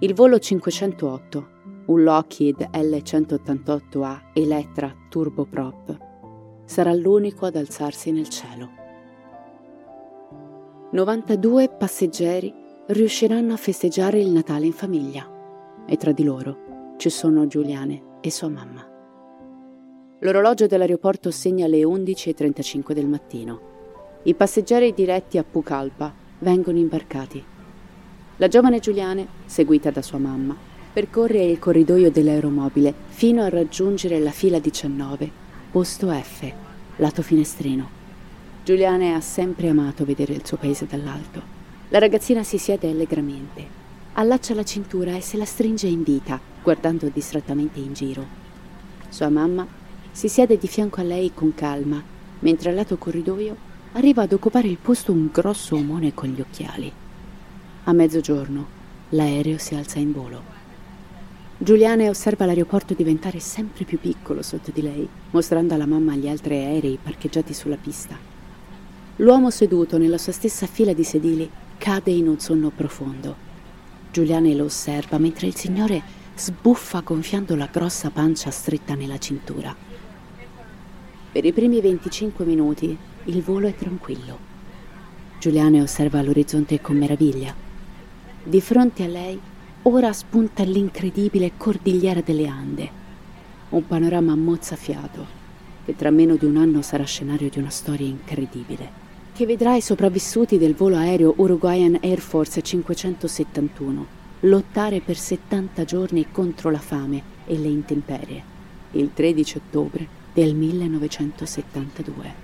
il 0.00 0.14
volo 0.14 0.38
508 0.38 1.56
un 1.88 2.02
Lockheed 2.02 2.68
L188A 2.72 4.30
Electra 4.34 4.94
Turboprop, 5.08 5.96
sarà 6.66 6.92
l'unico 6.92 7.46
ad 7.46 7.56
alzarsi 7.56 8.12
nel 8.12 8.28
cielo. 8.28 8.68
92 10.92 11.68
passeggeri 11.70 12.52
riusciranno 12.88 13.54
a 13.54 13.56
festeggiare 13.56 14.20
il 14.20 14.30
Natale 14.30 14.66
in 14.66 14.72
famiglia 14.72 15.26
e 15.86 15.96
tra 15.96 16.12
di 16.12 16.24
loro 16.24 16.67
ci 16.98 17.10
sono 17.10 17.46
Giuliane 17.46 18.18
e 18.20 18.30
sua 18.30 18.48
mamma. 18.48 18.84
L'orologio 20.18 20.66
dell'aeroporto 20.66 21.30
segna 21.30 21.68
le 21.68 21.82
11.35 21.82 22.92
del 22.92 23.06
mattino. 23.06 23.60
I 24.24 24.34
passeggeri 24.34 24.92
diretti 24.92 25.38
a 25.38 25.44
Pucallpa 25.44 26.12
vengono 26.40 26.76
imbarcati. 26.76 27.42
La 28.38 28.48
giovane 28.48 28.80
Giuliane, 28.80 29.28
seguita 29.46 29.92
da 29.92 30.02
sua 30.02 30.18
mamma, 30.18 30.56
percorre 30.92 31.44
il 31.44 31.60
corridoio 31.60 32.10
dell'aeromobile 32.10 32.92
fino 33.06 33.44
a 33.44 33.48
raggiungere 33.48 34.18
la 34.18 34.32
fila 34.32 34.58
19, 34.58 35.30
posto 35.70 36.10
F, 36.10 36.52
lato 36.96 37.22
finestrino. 37.22 37.88
Giuliane 38.64 39.14
ha 39.14 39.20
sempre 39.20 39.68
amato 39.68 40.04
vedere 40.04 40.32
il 40.32 40.44
suo 40.44 40.56
paese 40.56 40.86
dall'alto. 40.86 41.40
La 41.90 42.00
ragazzina 42.00 42.42
si 42.42 42.58
siede 42.58 42.90
allegramente, 42.90 43.86
allaccia 44.14 44.54
la 44.54 44.64
cintura 44.64 45.16
e 45.16 45.20
se 45.20 45.36
la 45.36 45.44
stringe 45.44 45.86
in 45.86 46.02
vita, 46.02 46.40
guardando 46.62 47.08
distrattamente 47.08 47.78
in 47.78 47.92
giro. 47.92 48.26
Sua 49.08 49.28
mamma 49.28 49.66
si 50.10 50.28
siede 50.28 50.58
di 50.58 50.66
fianco 50.66 51.00
a 51.00 51.04
lei 51.04 51.32
con 51.32 51.54
calma, 51.54 52.02
mentre 52.40 52.70
al 52.70 52.76
lato 52.76 52.96
corridoio 52.96 53.56
arriva 53.92 54.22
ad 54.22 54.32
occupare 54.32 54.68
il 54.68 54.78
posto 54.78 55.12
un 55.12 55.28
grosso 55.32 55.76
omone 55.76 56.12
con 56.14 56.28
gli 56.28 56.40
occhiali. 56.40 56.92
A 57.84 57.92
mezzogiorno 57.92 58.66
l'aereo 59.10 59.58
si 59.58 59.74
alza 59.74 59.98
in 59.98 60.12
volo. 60.12 60.56
Giuliane 61.56 62.08
osserva 62.08 62.46
l'aeroporto 62.46 62.94
diventare 62.94 63.40
sempre 63.40 63.84
più 63.84 63.98
piccolo 63.98 64.42
sotto 64.42 64.70
di 64.70 64.82
lei, 64.82 65.08
mostrando 65.30 65.74
alla 65.74 65.86
mamma 65.86 66.14
gli 66.14 66.28
altri 66.28 66.54
aerei 66.56 66.98
parcheggiati 67.02 67.52
sulla 67.54 67.76
pista. 67.76 68.16
L'uomo 69.16 69.50
seduto 69.50 69.98
nella 69.98 70.18
sua 70.18 70.32
stessa 70.32 70.66
fila 70.66 70.92
di 70.92 71.02
sedili 71.02 71.50
cade 71.76 72.12
in 72.12 72.28
un 72.28 72.38
sonno 72.38 72.70
profondo. 72.70 73.47
Giuliane 74.10 74.54
lo 74.54 74.64
osserva 74.64 75.18
mentre 75.18 75.46
il 75.46 75.54
signore 75.54 76.02
sbuffa 76.34 77.00
gonfiando 77.00 77.56
la 77.56 77.68
grossa 77.70 78.10
pancia 78.10 78.50
stretta 78.50 78.94
nella 78.94 79.18
cintura. 79.18 79.74
Per 81.30 81.44
i 81.44 81.52
primi 81.52 81.80
25 81.80 82.44
minuti 82.44 82.96
il 83.24 83.42
volo 83.42 83.66
è 83.66 83.74
tranquillo. 83.74 84.38
Giuliane 85.38 85.82
osserva 85.82 86.22
l'orizzonte 86.22 86.80
con 86.80 86.96
meraviglia. 86.96 87.54
Di 88.42 88.60
fronte 88.60 89.04
a 89.04 89.08
lei 89.08 89.38
ora 89.82 90.12
spunta 90.12 90.62
l'incredibile 90.62 91.52
cordigliera 91.56 92.20
delle 92.20 92.46
Ande, 92.46 92.90
un 93.70 93.86
panorama 93.86 94.34
mozzafiato 94.34 95.36
che 95.84 95.96
tra 95.96 96.10
meno 96.10 96.36
di 96.36 96.44
un 96.44 96.56
anno 96.56 96.82
sarà 96.82 97.04
scenario 97.04 97.48
di 97.48 97.58
una 97.58 97.70
storia 97.70 98.06
incredibile, 98.06 98.90
che 99.38 99.46
vedrà 99.46 99.76
i 99.76 99.80
sopravvissuti 99.80 100.58
del 100.58 100.74
volo 100.74 100.96
aereo 100.96 101.32
Uruguayan 101.36 102.00
Air 102.02 102.18
Force 102.18 102.60
571 102.60 104.06
lottare 104.40 105.00
per 105.00 105.16
70 105.16 105.84
giorni 105.84 106.26
contro 106.32 106.70
la 106.70 106.80
fame 106.80 107.22
e 107.46 107.56
le 107.56 107.68
intemperie, 107.68 108.42
il 108.90 109.10
13 109.14 109.58
ottobre 109.58 110.08
del 110.34 110.56
1972. 110.56 112.34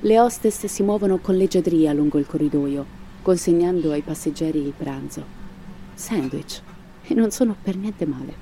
Le 0.00 0.18
hostess 0.18 0.64
si 0.64 0.82
muovono 0.82 1.18
con 1.18 1.36
leggiadria 1.36 1.92
lungo 1.92 2.16
il 2.16 2.24
corridoio, 2.24 2.86
consegnando 3.20 3.92
ai 3.92 4.00
passeggeri 4.00 4.60
il 4.60 4.72
pranzo 4.74 5.22
sandwich 5.92 6.62
e 7.02 7.12
non 7.12 7.30
sono 7.30 7.54
per 7.62 7.76
niente 7.76 8.06
male. 8.06 8.32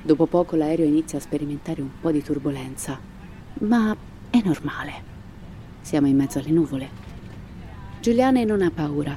Dopo 0.00 0.24
poco 0.24 0.56
l'aereo 0.56 0.86
inizia 0.86 1.18
a 1.18 1.20
sperimentare 1.20 1.82
un 1.82 1.90
po' 2.00 2.10
di 2.10 2.22
turbolenza, 2.22 2.98
ma 3.58 3.94
è 4.30 4.40
normale. 4.42 5.15
Siamo 5.86 6.08
in 6.08 6.16
mezzo 6.16 6.40
alle 6.40 6.50
nuvole. 6.50 6.88
Giuliane 8.00 8.44
non 8.44 8.60
ha 8.60 8.72
paura, 8.74 9.16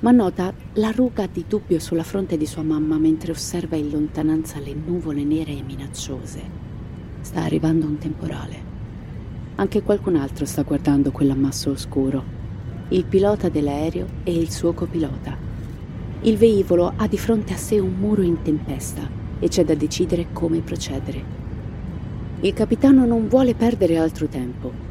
ma 0.00 0.10
nota 0.10 0.54
la 0.76 0.90
ruga 0.90 1.28
di 1.30 1.44
dubbio 1.46 1.78
sulla 1.78 2.02
fronte 2.02 2.38
di 2.38 2.46
sua 2.46 2.62
mamma 2.62 2.96
mentre 2.96 3.30
osserva 3.30 3.76
in 3.76 3.90
lontananza 3.90 4.58
le 4.58 4.72
nuvole 4.72 5.22
nere 5.22 5.52
e 5.52 5.62
minacciose. 5.62 6.40
Sta 7.20 7.42
arrivando 7.42 7.84
un 7.84 7.98
temporale. 7.98 8.56
Anche 9.56 9.82
qualcun 9.82 10.16
altro 10.16 10.46
sta 10.46 10.62
guardando 10.62 11.10
quell'ammasso 11.10 11.72
oscuro. 11.72 12.24
Il 12.88 13.04
pilota 13.04 13.50
dell'aereo 13.50 14.06
e 14.24 14.32
il 14.32 14.50
suo 14.50 14.72
copilota. 14.72 15.36
Il 16.22 16.38
veicolo 16.38 16.90
ha 16.96 17.06
di 17.06 17.18
fronte 17.18 17.52
a 17.52 17.58
sé 17.58 17.78
un 17.78 17.92
muro 17.98 18.22
in 18.22 18.40
tempesta 18.40 19.06
e 19.38 19.48
c'è 19.48 19.62
da 19.62 19.74
decidere 19.74 20.28
come 20.32 20.60
procedere. 20.60 21.22
Il 22.40 22.54
capitano 22.54 23.04
non 23.04 23.28
vuole 23.28 23.54
perdere 23.54 23.98
altro 23.98 24.26
tempo. 24.26 24.87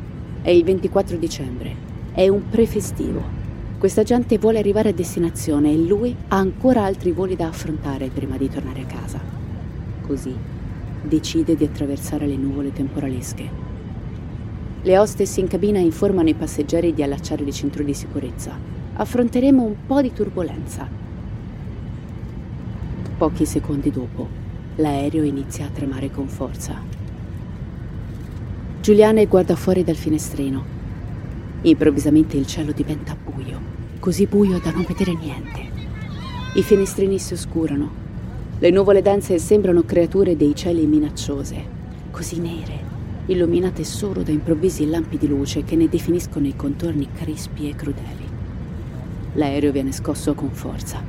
È 0.47 0.51
il 0.51 0.63
24 0.63 1.17
dicembre. 1.17 1.75
È 2.13 2.25
un 2.29 2.47
prefestivo. 2.47 3.21
Questa 3.77 4.03
gente 4.03 4.37
vuole 4.37 4.59
arrivare 4.59 4.87
a 4.87 4.93
destinazione 4.93 5.73
e 5.73 5.77
lui 5.77 6.15
ha 6.29 6.37
ancora 6.37 6.85
altri 6.85 7.11
voli 7.11 7.35
da 7.35 7.47
affrontare 7.47 8.07
prima 8.07 8.37
di 8.37 8.47
tornare 8.47 8.79
a 8.79 8.85
casa. 8.85 9.19
Così 10.03 10.33
decide 11.01 11.57
di 11.57 11.65
attraversare 11.65 12.27
le 12.27 12.37
nuvole 12.37 12.71
temporalesche. 12.71 13.49
Le 14.83 14.97
hostess 14.97 15.35
in 15.35 15.49
cabina 15.49 15.79
informano 15.79 16.29
i 16.29 16.33
passeggeri 16.33 16.93
di 16.93 17.03
allacciare 17.03 17.43
le 17.43 17.51
cinture 17.51 17.83
di 17.83 17.93
sicurezza. 17.93 18.57
Affronteremo 18.93 19.61
un 19.61 19.75
po' 19.85 20.01
di 20.01 20.13
turbolenza 20.13 20.87
Pochi 23.17 23.45
secondi 23.45 23.91
dopo, 23.91 24.29
l'aereo 24.77 25.23
inizia 25.23 25.65
a 25.65 25.71
tremare 25.71 26.09
con 26.09 26.29
forza. 26.29 26.96
Giuliane 28.79 29.25
guarda 29.25 29.55
fuori 29.55 29.83
dal 29.83 29.95
finestrino. 29.95 30.63
Improvvisamente 31.63 32.37
il 32.37 32.45
cielo 32.45 32.71
diventa 32.71 33.17
buio, 33.21 33.59
così 33.99 34.27
buio 34.27 34.59
da 34.59 34.71
non 34.71 34.85
vedere 34.87 35.13
niente. 35.13 35.59
I 36.53 36.61
finestrini 36.61 37.19
si 37.19 37.33
oscurano. 37.33 38.05
Le 38.59 38.69
nuvole 38.69 39.01
dense 39.01 39.39
sembrano 39.39 39.83
creature 39.83 40.37
dei 40.37 40.55
cieli 40.55 40.85
minacciose, 40.85 41.55
così 42.11 42.39
nere, 42.39 42.79
illuminate 43.25 43.83
solo 43.83 44.23
da 44.23 44.31
improvvisi 44.31 44.87
lampi 44.87 45.17
di 45.17 45.27
luce 45.27 45.63
che 45.63 45.75
ne 45.75 45.89
definiscono 45.89 46.47
i 46.47 46.55
contorni 46.55 47.09
crispi 47.13 47.69
e 47.69 47.75
crudeli. 47.75 48.25
L'aereo 49.33 49.71
viene 49.71 49.91
scosso 49.91 50.33
con 50.33 50.51
forza. 50.51 51.03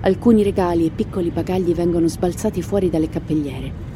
Alcuni 0.00 0.42
regali 0.42 0.86
e 0.86 0.90
piccoli 0.90 1.30
bagagli 1.30 1.74
vengono 1.74 2.08
sbalzati 2.08 2.60
fuori 2.62 2.90
dalle 2.90 3.08
cappelliere. 3.08 3.87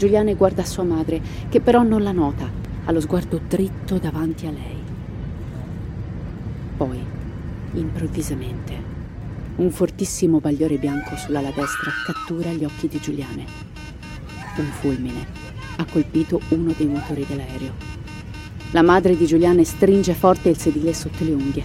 Giuliane 0.00 0.34
guarda 0.34 0.64
sua 0.64 0.82
madre, 0.82 1.20
che 1.50 1.60
però 1.60 1.82
non 1.82 2.02
la 2.02 2.12
nota, 2.12 2.50
ha 2.86 2.90
lo 2.90 3.00
sguardo 3.00 3.38
dritto 3.46 3.98
davanti 3.98 4.46
a 4.46 4.50
lei. 4.50 4.78
Poi, 6.74 6.98
improvvisamente, 7.74 8.82
un 9.56 9.70
fortissimo 9.70 10.40
bagliore 10.40 10.78
bianco 10.78 11.16
sull'ala 11.16 11.50
destra 11.50 11.90
cattura 12.06 12.50
gli 12.50 12.64
occhi 12.64 12.88
di 12.88 12.98
Giuliane. 12.98 13.44
Un 14.56 14.70
fulmine 14.80 15.26
ha 15.76 15.84
colpito 15.84 16.40
uno 16.48 16.72
dei 16.74 16.86
motori 16.86 17.26
dell'aereo. 17.28 17.72
La 18.70 18.80
madre 18.80 19.14
di 19.18 19.26
Giuliane 19.26 19.64
stringe 19.64 20.14
forte 20.14 20.48
il 20.48 20.56
sedile 20.56 20.94
sotto 20.94 21.24
le 21.24 21.32
unghie. 21.32 21.64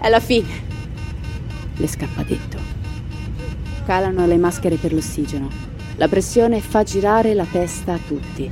È 0.00 0.08
la 0.08 0.20
fine, 0.20 0.48
le 1.76 1.86
scappa 1.86 2.22
detto. 2.22 2.58
Calano 3.84 4.26
le 4.26 4.38
maschere 4.38 4.76
per 4.76 4.94
l'ossigeno. 4.94 5.65
La 5.98 6.08
pressione 6.08 6.60
fa 6.60 6.82
girare 6.82 7.32
la 7.32 7.46
testa 7.46 7.94
a 7.94 7.98
tutti. 7.98 8.50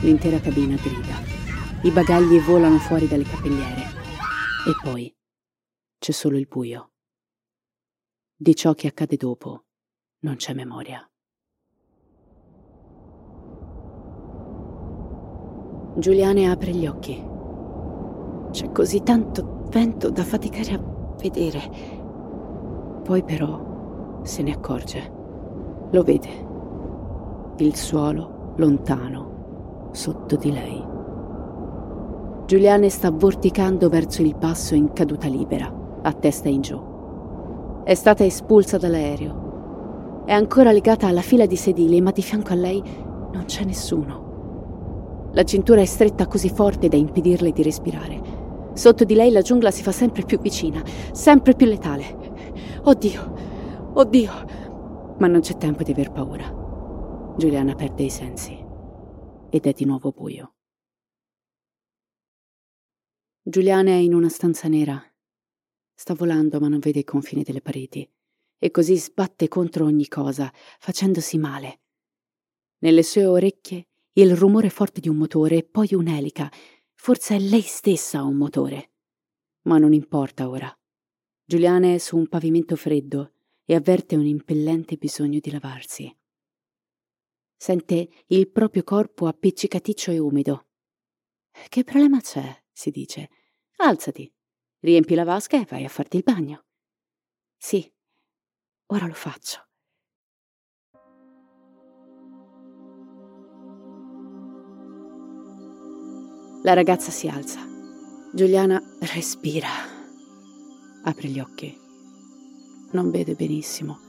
L'intera 0.00 0.40
cabina 0.40 0.74
grida. 0.74 1.14
I 1.82 1.92
bagagli 1.92 2.40
volano 2.40 2.78
fuori 2.78 3.06
dalle 3.06 3.22
cappelliere. 3.22 3.82
E 4.66 4.74
poi 4.82 5.14
c'è 5.96 6.10
solo 6.10 6.36
il 6.36 6.48
buio. 6.48 6.90
Di 8.34 8.56
ciò 8.56 8.74
che 8.74 8.88
accade 8.88 9.16
dopo 9.16 9.66
non 10.22 10.34
c'è 10.34 10.52
memoria. 10.52 11.08
Giuliane 15.98 16.50
apre 16.50 16.72
gli 16.72 16.86
occhi. 16.88 17.24
C'è 18.50 18.72
così 18.72 19.04
tanto 19.04 19.68
vento 19.68 20.10
da 20.10 20.24
faticare 20.24 20.72
a 20.72 21.14
vedere. 21.16 21.60
Poi 23.04 23.22
però 23.22 24.20
se 24.24 24.42
ne 24.42 24.52
accorge. 24.52 25.18
Lo 25.92 26.04
vede. 26.04 26.28
Il 27.56 27.74
suolo 27.74 28.52
lontano 28.56 29.88
sotto 29.90 30.36
di 30.36 30.52
lei. 30.52 30.84
Giuliane 32.46 32.88
sta 32.88 33.10
vorticando 33.10 33.88
verso 33.88 34.22
il 34.22 34.36
passo 34.36 34.76
in 34.76 34.92
caduta 34.92 35.26
libera, 35.26 35.72
a 36.02 36.12
testa 36.12 36.48
in 36.48 36.60
giù. 36.60 36.80
È 37.82 37.94
stata 37.94 38.24
espulsa 38.24 38.78
dall'aereo. 38.78 40.22
È 40.26 40.32
ancora 40.32 40.70
legata 40.70 41.08
alla 41.08 41.22
fila 41.22 41.46
di 41.46 41.56
sedili, 41.56 42.00
ma 42.00 42.12
di 42.12 42.22
fianco 42.22 42.52
a 42.52 42.56
lei 42.56 42.80
non 43.32 43.46
c'è 43.46 43.64
nessuno. 43.64 45.28
La 45.32 45.42
cintura 45.42 45.80
è 45.80 45.86
stretta 45.86 46.28
così 46.28 46.50
forte 46.50 46.88
da 46.88 46.96
impedirle 46.96 47.50
di 47.50 47.64
respirare. 47.64 48.20
Sotto 48.74 49.02
di 49.02 49.14
lei 49.14 49.32
la 49.32 49.42
giungla 49.42 49.72
si 49.72 49.82
fa 49.82 49.90
sempre 49.90 50.22
più 50.22 50.38
vicina, 50.38 50.82
sempre 51.10 51.54
più 51.54 51.66
letale. 51.66 52.04
Oddio, 52.84 53.32
oddio. 53.94 54.68
Ma 55.20 55.26
non 55.26 55.40
c'è 55.40 55.58
tempo 55.58 55.82
di 55.82 55.90
aver 55.90 56.12
paura. 56.12 56.48
Giuliana 57.36 57.74
perde 57.74 58.04
i 58.04 58.10
sensi 58.10 58.52
ed 59.50 59.66
è 59.66 59.72
di 59.72 59.84
nuovo 59.84 60.12
buio. 60.12 60.54
Giuliana 63.42 63.90
è 63.90 63.96
in 63.96 64.14
una 64.14 64.30
stanza 64.30 64.66
nera. 64.68 64.98
Sta 65.94 66.14
volando 66.14 66.58
ma 66.58 66.68
non 66.68 66.78
vede 66.78 67.00
i 67.00 67.04
confini 67.04 67.42
delle 67.42 67.60
pareti 67.60 68.10
e 68.58 68.70
così 68.70 68.96
sbatte 68.96 69.46
contro 69.48 69.84
ogni 69.84 70.08
cosa, 70.08 70.50
facendosi 70.78 71.36
male. 71.36 71.80
Nelle 72.78 73.02
sue 73.02 73.26
orecchie 73.26 73.88
il 74.14 74.34
rumore 74.34 74.70
forte 74.70 75.00
di 75.00 75.10
un 75.10 75.16
motore 75.16 75.56
e 75.56 75.64
poi 75.64 75.92
un'elica. 75.92 76.50
Forse 76.94 77.36
è 77.36 77.38
lei 77.38 77.60
stessa 77.60 78.22
un 78.22 78.36
motore. 78.36 78.92
Ma 79.64 79.76
non 79.76 79.92
importa 79.92 80.48
ora. 80.48 80.74
Giuliana 81.44 81.92
è 81.92 81.98
su 81.98 82.16
un 82.16 82.26
pavimento 82.26 82.74
freddo 82.74 83.32
e 83.70 83.76
avverte 83.76 84.16
un 84.16 84.26
impellente 84.26 84.96
bisogno 84.96 85.38
di 85.38 85.48
lavarsi. 85.48 86.12
Sente 87.56 88.08
il 88.26 88.50
proprio 88.50 88.82
corpo 88.82 89.28
appiccicaticcio 89.28 90.10
e 90.10 90.18
umido. 90.18 90.70
Che 91.68 91.84
problema 91.84 92.20
c'è? 92.20 92.64
si 92.72 92.90
dice. 92.90 93.30
Alzati, 93.76 94.28
riempi 94.80 95.14
la 95.14 95.22
vasca 95.22 95.56
e 95.56 95.66
vai 95.68 95.84
a 95.84 95.88
farti 95.88 96.16
il 96.16 96.24
bagno. 96.24 96.64
Sì, 97.56 97.88
ora 98.86 99.06
lo 99.06 99.14
faccio. 99.14 99.68
La 106.64 106.72
ragazza 106.72 107.12
si 107.12 107.28
alza. 107.28 107.60
Giuliana 108.34 108.82
respira. 108.98 109.68
Apre 111.04 111.28
gli 111.28 111.38
occhi. 111.38 111.89
Non 112.92 113.10
vede 113.10 113.34
benissimo 113.34 114.08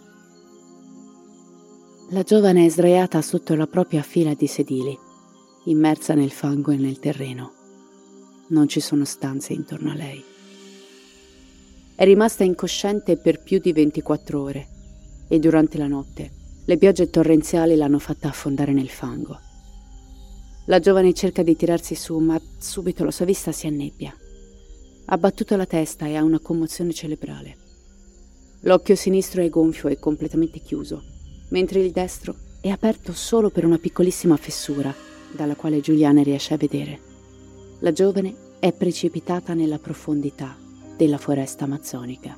la 2.13 2.23
giovane 2.23 2.65
è 2.65 2.69
sdraiata 2.69 3.21
sotto 3.21 3.55
la 3.55 3.67
propria 3.67 4.01
fila 4.01 4.33
di 4.33 4.45
sedili, 4.45 4.97
immersa 5.65 6.13
nel 6.13 6.31
fango 6.31 6.71
e 6.71 6.75
nel 6.75 7.00
terreno. 7.00 7.53
Non 8.47 8.67
ci 8.67 8.81
sono 8.81 9.05
stanze 9.05 9.53
intorno 9.53 9.91
a 9.91 9.95
lei. 9.95 10.21
È 11.95 12.03
rimasta 12.03 12.43
incosciente 12.43 13.15
per 13.15 13.41
più 13.41 13.59
di 13.59 13.71
24 13.71 14.41
ore 14.41 14.67
e 15.29 15.39
durante 15.39 15.77
la 15.77 15.88
notte 15.88 16.31
le 16.65 16.77
piogge 16.77 17.09
torrenziali 17.09 17.77
l'hanno 17.77 18.00
fatta 18.00 18.27
affondare 18.27 18.73
nel 18.73 18.89
fango. 18.89 19.39
La 20.65 20.79
giovane 20.79 21.13
cerca 21.13 21.43
di 21.43 21.55
tirarsi 21.55 21.95
su, 21.95 22.17
ma 22.17 22.38
subito 22.57 23.05
la 23.05 23.11
sua 23.11 23.23
vista 23.23 23.53
si 23.53 23.67
annebbia. 23.67 24.13
Ha 25.05 25.17
battuto 25.17 25.55
la 25.55 25.65
testa 25.65 26.07
e 26.07 26.17
ha 26.17 26.23
una 26.23 26.39
commozione 26.39 26.91
cerebrale. 26.91 27.60
L'occhio 28.61 28.95
sinistro 28.95 29.41
è 29.41 29.49
gonfio 29.49 29.89
e 29.89 29.99
completamente 29.99 30.59
chiuso 30.59 31.11
mentre 31.51 31.79
il 31.79 31.91
destro 31.91 32.35
è 32.59 32.69
aperto 32.69 33.13
solo 33.13 33.49
per 33.49 33.65
una 33.65 33.77
piccolissima 33.77 34.37
fessura 34.37 34.93
dalla 35.31 35.55
quale 35.55 35.79
Giuliana 35.79 36.21
riesce 36.21 36.53
a 36.53 36.57
vedere. 36.57 36.99
La 37.79 37.91
giovane 37.91 38.33
è 38.59 38.73
precipitata 38.73 39.53
nella 39.53 39.79
profondità 39.79 40.55
della 40.95 41.17
foresta 41.17 41.63
amazzonica. 41.63 42.37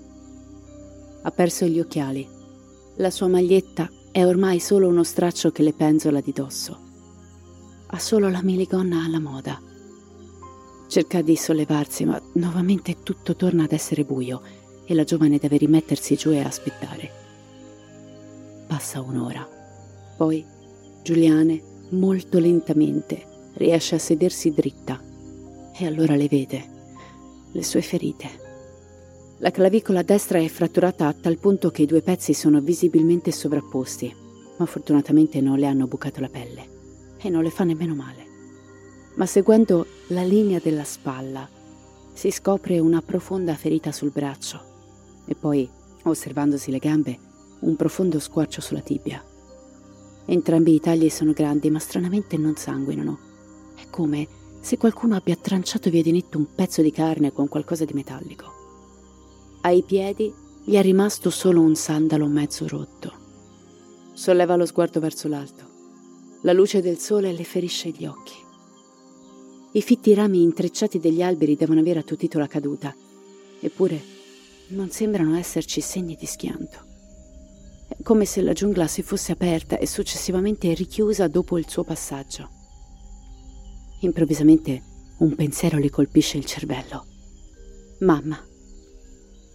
Ha 1.21 1.31
perso 1.31 1.65
gli 1.65 1.79
occhiali. 1.79 2.27
La 2.97 3.09
sua 3.09 3.27
maglietta 3.27 3.89
è 4.11 4.25
ormai 4.25 4.59
solo 4.59 4.87
uno 4.87 5.03
straccio 5.03 5.51
che 5.51 5.63
le 5.63 5.73
penzola 5.73 6.21
di 6.21 6.31
dosso. 6.31 6.77
Ha 7.87 7.99
solo 7.99 8.29
la 8.29 8.41
miligonna 8.41 9.03
alla 9.03 9.19
moda. 9.19 9.59
Cerca 10.87 11.21
di 11.21 11.35
sollevarsi, 11.35 12.05
ma 12.05 12.21
nuovamente 12.33 12.97
tutto 13.03 13.35
torna 13.35 13.63
ad 13.63 13.71
essere 13.71 14.03
buio 14.03 14.41
e 14.85 14.93
la 14.93 15.03
giovane 15.03 15.37
deve 15.37 15.57
rimettersi 15.57 16.15
giù 16.15 16.31
e 16.31 16.41
aspettare. 16.41 17.11
Passa 18.67 19.01
un'ora. 19.01 19.47
Poi 20.17 20.45
Giuliane, 21.03 21.61
molto 21.89 22.39
lentamente, 22.39 23.51
riesce 23.55 23.95
a 23.95 23.99
sedersi 23.99 24.51
dritta 24.51 25.01
e 25.77 25.86
allora 25.86 26.15
le 26.15 26.27
vede, 26.27 26.69
le 27.51 27.63
sue 27.63 27.81
ferite. 27.81 28.41
La 29.39 29.51
clavicola 29.51 30.01
destra 30.01 30.39
è 30.39 30.47
fratturata 30.47 31.08
a 31.08 31.13
tal 31.13 31.38
punto 31.38 31.69
che 31.69 31.81
i 31.81 31.86
due 31.86 32.01
pezzi 32.01 32.34
sono 32.34 32.62
visibilmente 32.62 33.31
sovrapposti, 33.31 34.15
ma 34.58 34.65
fortunatamente 34.65 35.41
non 35.41 35.60
le 35.60 35.65
hanno 35.65 35.88
bucato 35.88 36.21
la 36.21 36.29
pelle 36.29 36.69
e 37.17 37.29
non 37.29 37.43
le 37.43 37.49
fa 37.49 37.63
nemmeno 37.63 37.95
male. 37.95 38.25
Ma 39.15 39.25
seguendo 39.25 39.86
la 40.08 40.23
linea 40.23 40.60
della 40.63 40.86
spalla 40.86 41.47
si 42.13 42.31
scopre 42.31 42.79
una 42.79 43.01
profonda 43.01 43.55
ferita 43.55 43.91
sul 43.91 44.12
braccio 44.12 44.71
e 45.25 45.36
poi, 45.36 45.69
osservandosi 46.03 46.71
le 46.71 46.79
gambe, 46.79 47.19
un 47.59 47.75
profondo 47.75 48.19
squarcio 48.19 48.62
sulla 48.62 48.81
tibia. 48.81 49.23
Entrambi 50.25 50.73
i 50.73 50.79
tagli 50.79 51.09
sono 51.09 51.33
grandi, 51.33 51.69
ma 51.69 51.79
stranamente 51.79 52.38
non 52.38 52.55
sanguinano. 52.55 53.19
È 53.75 53.89
come 53.89 54.27
se 54.62 54.77
qualcuno 54.77 55.15
abbia 55.15 55.36
tranciato 55.36 55.89
via 55.89 56.01
di 56.01 56.12
netto 56.12 56.38
un 56.38 56.47
pezzo 56.55 56.81
di 56.81 56.91
carne 56.91 57.33
con 57.33 57.47
qualcosa 57.47 57.83
di 57.83 57.93
metallico. 57.93 58.51
Ai 59.62 59.83
piedi 59.83 60.33
gli 60.63 60.75
è 60.75 60.81
rimasto 60.81 61.29
solo 61.29 61.62
un 61.62 61.75
sandalo 61.75 62.27
mezzo 62.27 62.67
rotto. 62.67 63.12
Solleva 64.13 64.55
lo 64.55 64.65
sguardo 64.65 64.99
verso 64.99 65.27
l'alto. 65.27 65.71
La 66.43 66.53
luce 66.53 66.81
del 66.81 66.97
sole 66.97 67.33
le 67.33 67.43
ferisce 67.43 67.89
gli 67.89 68.05
occhi. 68.05 68.36
I 69.71 69.81
fitti 69.81 70.13
rami 70.13 70.41
intrecciati 70.41 70.99
degli 70.99 71.21
alberi 71.21 71.55
devono 71.55 71.79
aver 71.79 71.97
attutito 71.97 72.38
la 72.38 72.47
caduta, 72.47 72.95
eppure 73.59 74.12
non 74.73 74.89
sembrano 74.89 75.38
esserci 75.38 75.81
segni 75.81 76.15
di 76.15 76.25
schianto 76.25 76.91
come 78.01 78.25
se 78.25 78.41
la 78.41 78.53
giungla 78.53 78.88
si 78.88 79.03
fosse 79.03 79.31
aperta 79.31 79.77
e 79.77 79.86
successivamente 79.86 80.73
richiusa 80.73 81.27
dopo 81.27 81.57
il 81.57 81.69
suo 81.69 81.83
passaggio. 81.83 82.49
Improvvisamente 84.01 84.81
un 85.19 85.36
pensiero 85.36 85.77
le 85.77 85.89
colpisce 85.89 86.38
il 86.38 86.45
cervello. 86.45 87.05
Mamma. 87.99 88.38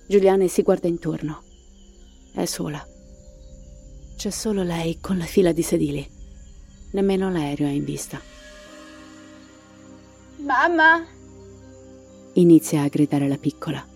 Giuliane 0.06 0.48
si 0.48 0.62
guarda 0.62 0.88
intorno. 0.88 1.42
È 2.32 2.44
sola. 2.44 2.84
C'è 4.16 4.30
solo 4.30 4.62
lei 4.62 4.98
con 5.00 5.18
la 5.18 5.24
fila 5.24 5.52
di 5.52 5.62
sedili. 5.62 6.08
Nemmeno 6.92 7.30
l'aereo 7.30 7.66
è 7.66 7.72
in 7.72 7.84
vista. 7.84 8.20
Mamma! 10.38 11.04
Inizia 12.34 12.82
a 12.82 12.88
gridare 12.88 13.28
la 13.28 13.36
piccola. 13.36 13.87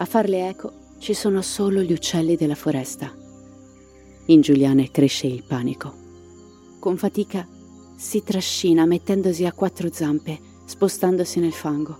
A 0.00 0.04
farle 0.04 0.48
eco 0.48 0.72
ci 0.98 1.12
sono 1.12 1.42
solo 1.42 1.82
gli 1.82 1.92
uccelli 1.92 2.36
della 2.36 2.54
foresta. 2.54 3.12
In 4.26 4.40
Giuliane 4.40 4.92
cresce 4.92 5.26
il 5.26 5.42
panico. 5.42 5.92
Con 6.78 6.96
fatica 6.96 7.44
si 7.96 8.22
trascina 8.22 8.86
mettendosi 8.86 9.44
a 9.44 9.52
quattro 9.52 9.90
zampe, 9.90 10.38
spostandosi 10.66 11.40
nel 11.40 11.52
fango, 11.52 11.98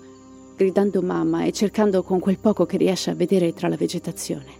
gridando 0.56 1.02
mamma 1.02 1.42
e 1.42 1.50
cercando 1.50 2.04
con 2.04 2.20
quel 2.20 2.38
poco 2.38 2.66
che 2.66 2.76
riesce 2.76 3.10
a 3.10 3.16
vedere 3.16 3.52
tra 3.52 3.66
la 3.66 3.76
vegetazione. 3.76 4.52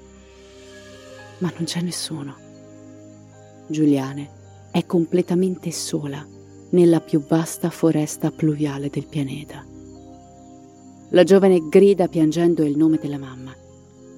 Ma 1.39 1.53
non 1.55 1.63
c'è 1.65 1.81
nessuno. 1.81 2.35
Giuliane 3.69 4.69
è 4.73 4.85
completamente 4.85 5.71
sola 5.71 6.27
nella 6.71 7.01
più 7.01 7.25
vasta 7.25 7.71
foresta 7.71 8.33
pluviale 8.33 8.91
del 8.91 9.07
pianeta. 9.07 9.68
La 11.11 11.25
giovane 11.25 11.69
grida 11.69 12.09
piangendo 12.09 12.65
il 12.65 12.77
nome 12.77 12.99
della 12.99 13.19
mamma 13.19 13.67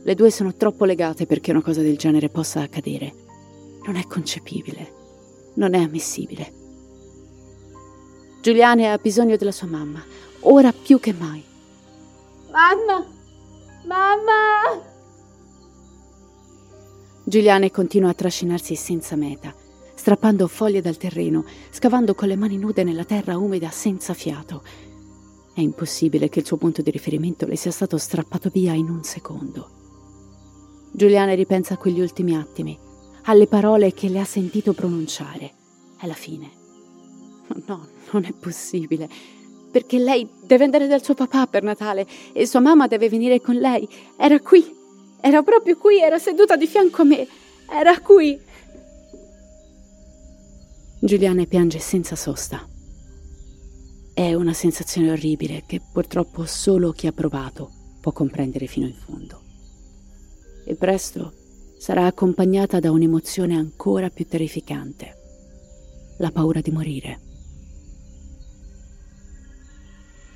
le 0.03 0.15
due 0.15 0.31
sono 0.31 0.55
troppo 0.55 0.87
legate 0.87 1.27
perché 1.27 1.51
una 1.51 1.61
cosa 1.61 1.83
del 1.83 1.99
genere 1.99 2.31
possa 2.31 2.63
accadere. 2.63 3.13
Non 3.85 3.97
è 3.97 4.07
concepibile. 4.07 4.99
Non 5.55 5.75
è 5.75 5.79
ammissibile. 5.79 6.53
Giuliane 8.41 8.91
ha 8.91 8.97
bisogno 8.97 9.37
della 9.37 9.53
sua 9.53 9.67
mamma, 9.67 10.03
ora 10.41 10.73
più 10.73 10.99
che 10.99 11.13
mai. 11.13 11.45
Mamma! 12.51 13.07
Mamma! 13.85 14.89
Giuliane 17.25 17.71
continua 17.71 18.09
a 18.09 18.15
trascinarsi 18.15 18.75
senza 18.75 19.17
meta, 19.17 19.55
strappando 19.95 20.49
foglie 20.49 20.81
dal 20.81 20.97
terreno, 20.97 21.45
scavando 21.71 22.15
con 22.15 22.29
le 22.29 22.37
mani 22.37 22.57
nude 22.57 22.83
nella 22.83 23.05
terra 23.05 23.37
umida 23.37 23.69
senza 23.69 24.15
fiato. 24.15 24.63
È 25.61 25.63
impossibile 25.63 26.31
che 26.31 26.39
il 26.39 26.47
suo 26.47 26.57
punto 26.57 26.81
di 26.81 26.91
riferimento 26.91 27.45
le 27.45 27.55
sia 27.55 27.71
stato 27.71 27.99
strappato 27.99 28.49
via 28.49 28.73
in 28.73 28.89
un 28.89 29.05
secondo. 29.05 29.69
Giuliana 30.91 31.35
ripensa 31.35 31.75
a 31.75 31.77
quegli 31.77 32.01
ultimi 32.01 32.35
attimi, 32.35 32.79
alle 33.25 33.47
parole 33.47 33.93
che 33.93 34.09
le 34.09 34.21
ha 34.21 34.25
sentito 34.25 34.73
pronunciare. 34.73 35.53
È 36.01 36.07
la 36.07 36.15
fine. 36.15 36.51
No, 37.67 37.89
non 38.13 38.25
è 38.25 38.33
possibile. 38.33 39.07
Perché 39.71 39.99
lei 39.99 40.27
deve 40.47 40.65
andare 40.65 40.87
dal 40.87 41.05
suo 41.05 41.13
papà 41.13 41.47
per 41.47 41.63
Natale 41.63 42.07
e 42.33 42.47
sua 42.47 42.61
mamma 42.61 42.87
deve 42.87 43.11
venire 43.11 43.43
con 43.43 43.57
lei. 43.57 43.87
Era 44.17 44.41
qui. 44.41 44.65
Era 45.21 45.43
proprio 45.43 45.77
qui, 45.77 46.01
era 46.01 46.19
seduta 46.19 46.57
di 46.57 46.67
fianco 46.67 47.03
a 47.03 47.05
me. 47.05 47.29
Era 47.71 48.01
qui. 48.01 48.41
Giuliana 51.01 51.45
piange 51.45 51.81
senza 51.81 52.17
sosta. 52.17 52.67
È 54.21 54.35
una 54.35 54.53
sensazione 54.53 55.13
orribile 55.13 55.63
che 55.65 55.81
purtroppo 55.81 56.45
solo 56.45 56.93
chi 56.93 57.07
ha 57.07 57.13
provato 57.13 57.71
può 58.03 58.13
comprendere 58.13 58.67
fino 58.67 58.87
in 58.87 58.93
fondo 58.93 59.41
e 60.67 60.75
presto 60.75 61.33
sarà 61.79 62.05
accompagnata 62.05 62.81
da 62.81 62.91
un'emozione 62.91 63.57
ancora 63.57 64.11
più 64.11 64.27
terrificante, 64.27 65.17
la 66.19 66.31
paura 66.31 66.61
di 66.61 66.71
morire. 66.71 67.21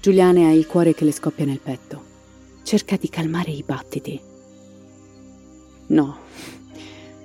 Giuliane 0.00 0.46
ha 0.46 0.52
il 0.52 0.66
cuore 0.66 0.94
che 0.94 1.04
le 1.04 1.12
scoppia 1.12 1.44
nel 1.44 1.60
petto. 1.60 2.02
Cerca 2.62 2.96
di 2.96 3.10
calmare 3.10 3.50
i 3.50 3.64
battiti. 3.64 4.18
No, 5.88 6.18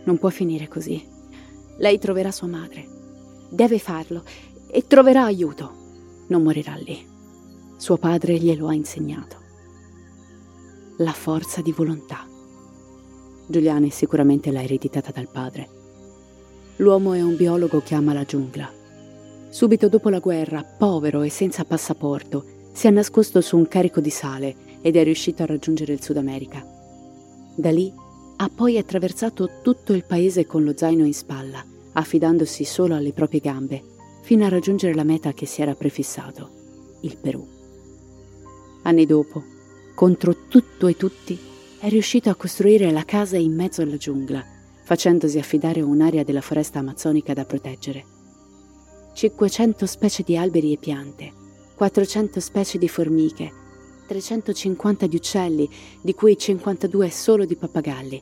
non 0.03 0.17
può 0.17 0.27
finire 0.27 0.67
così. 0.67 1.07
Lei 1.77 1.99
troverà 1.99 2.31
sua 2.31 2.47
madre. 2.47 2.85
Deve 3.49 3.79
farlo 3.79 4.25
e 4.69 4.85
troverà 4.87 5.23
aiuto. 5.23 5.78
Non 6.29 6.43
morirà 6.43 6.75
lì. 6.75 7.05
Suo 7.77 7.97
padre 7.97 8.37
glielo 8.37 8.67
ha 8.67 8.73
insegnato. 8.73 9.37
La 10.97 11.11
forza 11.11 11.61
di 11.61 11.71
volontà. 11.71 12.27
Giuliane 13.47 13.89
sicuramente 13.89 14.51
l'ha 14.51 14.61
ereditata 14.61 15.11
dal 15.11 15.29
padre. 15.31 15.67
L'uomo 16.77 17.13
è 17.13 17.21
un 17.21 17.35
biologo 17.35 17.81
che 17.81 17.95
ama 17.95 18.13
la 18.13 18.25
giungla. 18.25 18.71
Subito 19.49 19.89
dopo 19.89 20.09
la 20.09 20.19
guerra, 20.19 20.63
povero 20.63 21.23
e 21.23 21.29
senza 21.29 21.65
passaporto, 21.65 22.45
si 22.73 22.85
è 22.85 22.91
nascosto 22.91 23.41
su 23.41 23.57
un 23.57 23.67
carico 23.67 23.99
di 23.99 24.11
sale 24.11 24.55
ed 24.81 24.95
è 24.95 25.03
riuscito 25.03 25.41
a 25.41 25.47
raggiungere 25.47 25.93
il 25.93 26.03
Sud 26.03 26.17
America. 26.17 26.63
Da 27.55 27.71
lì 27.71 27.91
ha 28.37 28.49
poi 28.53 28.77
attraversato 28.77 29.61
tutto 29.63 29.93
il 29.93 30.05
paese 30.05 30.45
con 30.45 30.63
lo 30.63 30.77
zaino 30.77 31.05
in 31.05 31.13
spalla, 31.13 31.65
affidandosi 31.93 32.63
solo 32.65 32.93
alle 32.93 33.13
proprie 33.13 33.39
gambe, 33.39 33.83
fino 34.29 34.45
a 34.45 34.49
raggiungere 34.49 34.93
la 34.93 35.03
meta 35.03 35.33
che 35.33 35.47
si 35.47 35.63
era 35.63 35.73
prefissato, 35.73 36.51
il 37.01 37.17
Perù. 37.17 37.43
Anni 38.83 39.07
dopo, 39.07 39.43
contro 39.95 40.45
tutto 40.47 40.85
e 40.85 40.95
tutti, 40.95 41.35
è 41.79 41.89
riuscito 41.89 42.29
a 42.29 42.35
costruire 42.35 42.91
la 42.91 43.05
casa 43.05 43.37
in 43.37 43.55
mezzo 43.55 43.81
alla 43.81 43.97
giungla, 43.97 44.45
facendosi 44.83 45.39
affidare 45.39 45.81
un'area 45.81 46.21
della 46.21 46.41
foresta 46.41 46.77
amazzonica 46.77 47.33
da 47.33 47.43
proteggere. 47.43 48.05
500 49.13 49.87
specie 49.87 50.21
di 50.21 50.37
alberi 50.37 50.73
e 50.73 50.77
piante, 50.77 51.33
400 51.73 52.39
specie 52.39 52.77
di 52.77 52.87
formiche, 52.87 53.51
350 54.05 55.07
di 55.07 55.15
uccelli, 55.15 55.67
di 56.03 56.13
cui 56.13 56.37
52 56.37 57.09
solo 57.09 57.45
di 57.45 57.55
pappagalli, 57.55 58.21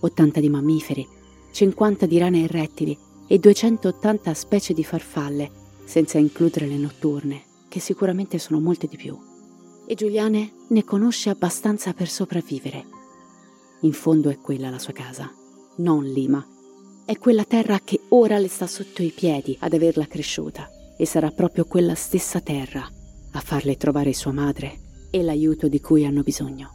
80 0.00 0.40
di 0.40 0.48
mammiferi, 0.48 1.06
50 1.52 2.06
di 2.06 2.18
rane 2.18 2.42
e 2.42 2.46
rettili 2.48 3.05
e 3.26 3.38
280 3.38 4.34
specie 4.34 4.72
di 4.72 4.84
farfalle, 4.84 5.50
senza 5.84 6.18
includere 6.18 6.66
le 6.66 6.76
notturne, 6.76 7.42
che 7.68 7.80
sicuramente 7.80 8.38
sono 8.38 8.60
molte 8.60 8.86
di 8.86 8.96
più. 8.96 9.18
E 9.86 9.94
Giuliane 9.94 10.52
ne 10.68 10.84
conosce 10.84 11.30
abbastanza 11.30 11.92
per 11.92 12.08
sopravvivere. 12.08 12.84
In 13.80 13.92
fondo 13.92 14.30
è 14.30 14.38
quella 14.38 14.70
la 14.70 14.78
sua 14.78 14.92
casa, 14.92 15.32
non 15.76 16.04
Lima. 16.04 16.44
È 17.04 17.16
quella 17.18 17.44
terra 17.44 17.80
che 17.84 18.00
ora 18.08 18.38
le 18.38 18.48
sta 18.48 18.66
sotto 18.66 19.02
i 19.02 19.12
piedi 19.14 19.56
ad 19.60 19.72
averla 19.72 20.06
cresciuta 20.06 20.68
e 20.96 21.06
sarà 21.06 21.30
proprio 21.30 21.66
quella 21.66 21.94
stessa 21.94 22.40
terra 22.40 22.88
a 23.32 23.40
farle 23.40 23.76
trovare 23.76 24.12
sua 24.12 24.32
madre 24.32 25.08
e 25.10 25.22
l'aiuto 25.22 25.68
di 25.68 25.80
cui 25.80 26.04
hanno 26.04 26.22
bisogno. 26.22 26.70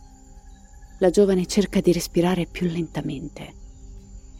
La 0.99 1.09
giovane 1.09 1.47
cerca 1.47 1.81
di 1.81 1.91
respirare 1.91 2.45
più 2.45 2.67
lentamente 2.67 3.59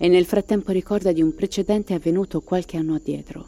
e 0.03 0.07
nel 0.07 0.25
frattempo 0.25 0.71
ricorda 0.71 1.11
di 1.11 1.21
un 1.21 1.35
precedente 1.35 1.93
avvenuto 1.93 2.41
qualche 2.41 2.75
anno 2.75 2.95
addietro. 2.95 3.47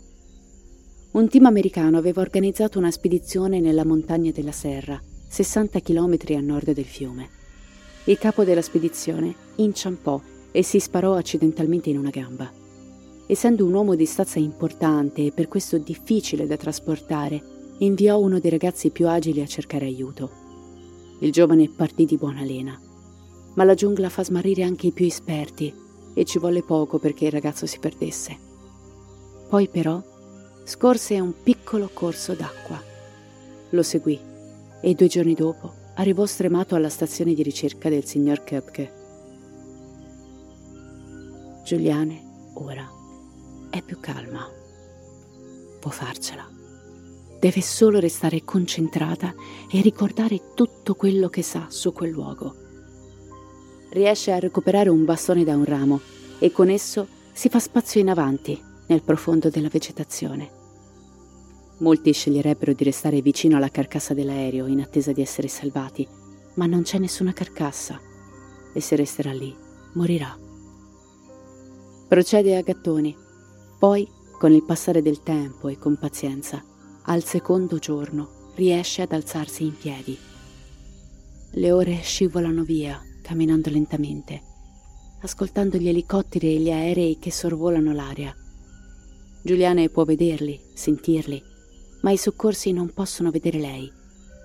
Un 1.14 1.28
team 1.28 1.48
americano 1.48 1.98
aveva 1.98 2.22
organizzato 2.22 2.78
una 2.78 2.92
spedizione 2.92 3.60
nella 3.60 3.84
montagna 3.84 4.30
della 4.30 4.52
Serra, 4.52 5.02
60 5.30 5.80
km 5.80 6.16
a 6.36 6.42
nord 6.42 6.72
del 6.74 6.86
fiume. 6.86 7.28
Il 8.04 8.20
capo 8.20 8.44
della 8.44 8.62
spedizione 8.62 9.34
inciampò 9.56 10.22
e 10.52 10.62
si 10.62 10.80
sparò 10.80 11.16
accidentalmente 11.16 11.90
in 11.90 11.98
una 11.98 12.12
gamba. 12.12 12.52
Essendo 13.26 13.66
un 13.66 13.74
uomo 13.74 13.96
di 13.96 14.06
stazza 14.06 14.38
importante 14.38 15.26
e 15.26 15.32
per 15.32 15.48
questo 15.48 15.80
difficile 15.80 16.46
da 16.46 16.56
trasportare, 16.56 17.42
inviò 17.80 18.20
uno 18.20 18.38
dei 18.38 18.52
ragazzi 18.52 18.92
più 18.92 19.08
agili 19.08 19.42
a 19.42 19.48
cercare 19.48 19.86
aiuto. 19.86 20.30
Il 21.22 21.32
giovane 21.32 21.68
partì 21.68 22.06
di 22.06 22.18
buona 22.18 22.44
lena, 22.44 22.80
ma 23.56 23.64
la 23.64 23.74
giungla 23.74 24.10
fa 24.10 24.24
smarrire 24.24 24.62
anche 24.62 24.86
i 24.86 24.92
più 24.92 25.08
esperti 25.08 25.82
e 26.14 26.26
ci 26.26 26.38
volle 26.40 26.64
poco 26.64 27.00
perché 27.00 27.26
il 27.26 27.32
ragazzo 27.32 27.66
si 27.66 27.80
perdesse. 27.80 28.38
Poi 29.50 29.68
però 29.68 30.02
scorse 30.64 31.20
un 31.20 31.34
piccolo 31.44 31.90
corso 31.94 32.34
d'acqua. 32.34 32.82
Lo 33.70 33.84
seguì 33.84 34.20
e 34.82 34.94
due 34.94 35.08
giorni 35.08 35.34
dopo 35.34 35.74
arrivò 35.96 36.26
stremato 36.26 36.76
alla 36.76 36.90
stazione 36.90 37.34
di 37.34 37.44
ricerca 37.44 37.90
del 37.90 38.06
signor 38.06 38.44
Köpke. 38.44 39.02
Giuliane 41.64 42.52
ora 42.56 42.90
è 43.70 43.82
più 43.82 44.00
calma. 44.00 44.48
Può 45.80 45.92
farcela. 45.92 46.50
Deve 47.40 47.62
solo 47.62 48.00
restare 48.00 48.44
concentrata 48.44 49.34
e 49.72 49.82
ricordare 49.82 50.54
tutto 50.54 50.96
quello 50.96 51.30
che 51.30 51.42
sa 51.42 51.68
su 51.70 51.92
quel 51.92 52.12
luogo. 52.12 52.63
Riesce 53.94 54.32
a 54.32 54.40
recuperare 54.40 54.90
un 54.90 55.06
bastone 55.06 55.44
da 55.44 55.56
un 55.56 55.66
ramo 55.66 56.02
e 56.40 56.52
con 56.52 56.70
esso 56.70 57.08
si 57.32 57.48
fa 57.48 57.60
spazio 57.60 58.02
in 58.02 58.10
avanti 58.10 58.60
nel 58.88 59.04
profondo 59.04 59.52
della 59.52 59.68
vegetazione. 59.70 60.50
Molti 61.78 62.12
sceglierebbero 62.12 62.74
di 62.74 62.84
restare 62.86 63.22
vicino 63.22 63.56
alla 63.56 63.70
carcassa 63.70 64.16
dell'aereo 64.16 64.66
in 64.66 64.82
attesa 64.82 65.12
di 65.12 65.22
essere 65.22 65.48
salvati, 65.48 66.08
ma 66.56 66.66
non 66.66 66.82
c'è 66.82 66.98
nessuna 66.98 67.34
carcassa 67.34 68.02
e 68.74 68.82
se 68.82 68.96
resterà 68.96 69.32
lì 69.32 69.56
morirà. 69.94 70.36
Procede 72.08 72.56
a 72.56 72.62
gattoni, 72.62 73.16
poi, 73.78 74.10
con 74.40 74.54
il 74.54 74.64
passare 74.64 75.04
del 75.04 75.22
tempo 75.22 75.68
e 75.68 75.78
con 75.78 76.00
pazienza, 76.00 76.64
al 77.04 77.24
secondo 77.24 77.78
giorno 77.78 78.52
riesce 78.56 79.04
ad 79.04 79.12
alzarsi 79.12 79.66
in 79.66 79.78
piedi. 79.78 80.18
Le 81.52 81.72
ore 81.72 82.00
scivolano 82.02 82.64
via, 82.64 83.00
camminando 83.24 83.72
lentamente, 83.72 84.40
ascoltando 85.22 85.78
gli 85.78 85.88
elicotteri 85.88 86.56
e 86.56 86.60
gli 86.60 86.70
aerei 86.70 87.18
che 87.18 87.32
sorvolano 87.32 87.92
l'aria. 87.92 88.36
Giuliane 89.42 89.90
può 89.90 90.04
vederli, 90.04 90.62
sentirli, 90.76 91.42
ma 92.02 92.12
i 92.12 92.18
soccorsi 92.18 92.72
non 92.72 92.94
possono 92.94 93.32
vedere 93.32 93.58
lei. 93.58 93.92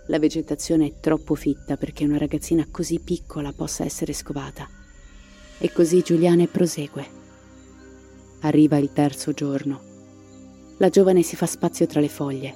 La 0.06 0.18
vegetazione 0.18 0.86
è 0.86 1.00
troppo 1.00 1.34
fitta 1.34 1.76
perché 1.76 2.04
una 2.04 2.16
ragazzina 2.16 2.66
così 2.70 2.98
piccola 2.98 3.52
possa 3.52 3.84
essere 3.84 4.14
scovata. 4.14 4.66
E 5.58 5.70
così 5.70 6.00
Giuliane 6.00 6.46
prosegue. 6.46 7.06
Arriva 8.40 8.78
il 8.78 8.92
terzo 8.94 9.32
giorno 9.32 9.88
la 10.80 10.90
giovane 10.90 11.22
si 11.22 11.34
fa 11.34 11.46
spazio 11.46 11.86
tra 11.86 11.98
le 11.98 12.08
foglie, 12.08 12.54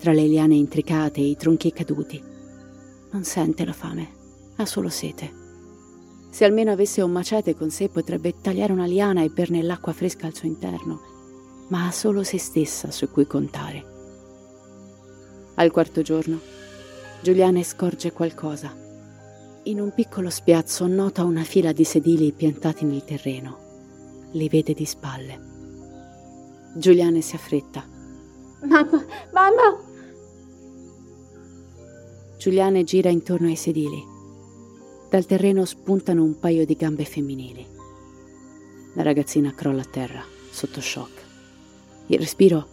tra 0.00 0.12
le 0.12 0.26
liane 0.26 0.56
intricate 0.56 1.20
e 1.20 1.28
i 1.28 1.36
tronchi 1.36 1.72
caduti. 1.72 2.20
Non 3.12 3.22
sente 3.22 3.64
la 3.64 3.72
fame, 3.72 4.08
ha 4.56 4.66
solo 4.66 4.88
sete. 4.88 5.39
Se 6.30 6.44
almeno 6.44 6.70
avesse 6.70 7.02
un 7.02 7.10
macete 7.10 7.54
con 7.54 7.70
sé 7.70 7.88
potrebbe 7.88 8.40
tagliare 8.40 8.72
una 8.72 8.86
liana 8.86 9.22
e 9.22 9.28
berne 9.28 9.62
l'acqua 9.62 9.92
fresca 9.92 10.26
al 10.26 10.34
suo 10.34 10.48
interno, 10.48 11.00
ma 11.68 11.86
ha 11.86 11.90
solo 11.90 12.22
se 12.22 12.38
stessa 12.38 12.90
su 12.90 13.10
cui 13.10 13.26
contare. 13.26 13.84
Al 15.56 15.70
quarto 15.70 16.02
giorno, 16.02 16.40
Giuliane 17.22 17.62
scorge 17.64 18.12
qualcosa. 18.12 18.74
In 19.64 19.78
un 19.78 19.92
piccolo 19.92 20.30
spiazzo 20.30 20.86
nota 20.86 21.24
una 21.24 21.42
fila 21.42 21.72
di 21.72 21.84
sedili 21.84 22.32
piantati 22.32 22.86
nel 22.86 23.04
terreno. 23.04 23.58
Li 24.32 24.48
vede 24.48 24.72
di 24.72 24.86
spalle. 24.86 25.38
Giuliane 26.76 27.20
si 27.20 27.34
affretta. 27.34 27.84
Mamma, 28.62 29.04
mamma! 29.32 29.88
Giuliane 32.38 32.84
gira 32.84 33.10
intorno 33.10 33.48
ai 33.48 33.56
sedili. 33.56 34.09
Dal 35.10 35.26
terreno 35.26 35.64
spuntano 35.64 36.22
un 36.22 36.38
paio 36.38 36.64
di 36.64 36.76
gambe 36.76 37.04
femminili. 37.04 37.66
La 38.94 39.02
ragazzina 39.02 39.52
crolla 39.52 39.82
a 39.82 39.84
terra, 39.90 40.22
sotto 40.52 40.80
shock. 40.80 41.24
Il 42.06 42.20
respiro 42.20 42.68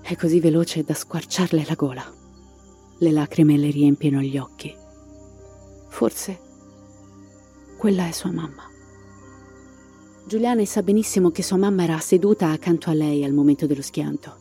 è 0.00 0.16
così 0.16 0.40
veloce 0.40 0.82
da 0.82 0.94
squarciarle 0.94 1.66
la 1.68 1.74
gola. 1.74 2.10
Le 2.96 3.10
lacrime 3.10 3.58
le 3.58 3.70
riempiono 3.70 4.22
gli 4.22 4.38
occhi. 4.38 4.74
Forse 5.88 6.40
quella 7.76 8.08
è 8.08 8.12
sua 8.12 8.30
mamma. 8.30 8.66
Giuliane 10.24 10.64
sa 10.64 10.82
benissimo 10.82 11.30
che 11.30 11.42
sua 11.42 11.58
mamma 11.58 11.82
era 11.82 11.98
seduta 11.98 12.48
accanto 12.48 12.88
a 12.88 12.94
lei 12.94 13.24
al 13.24 13.32
momento 13.34 13.66
dello 13.66 13.82
schianto. 13.82 14.36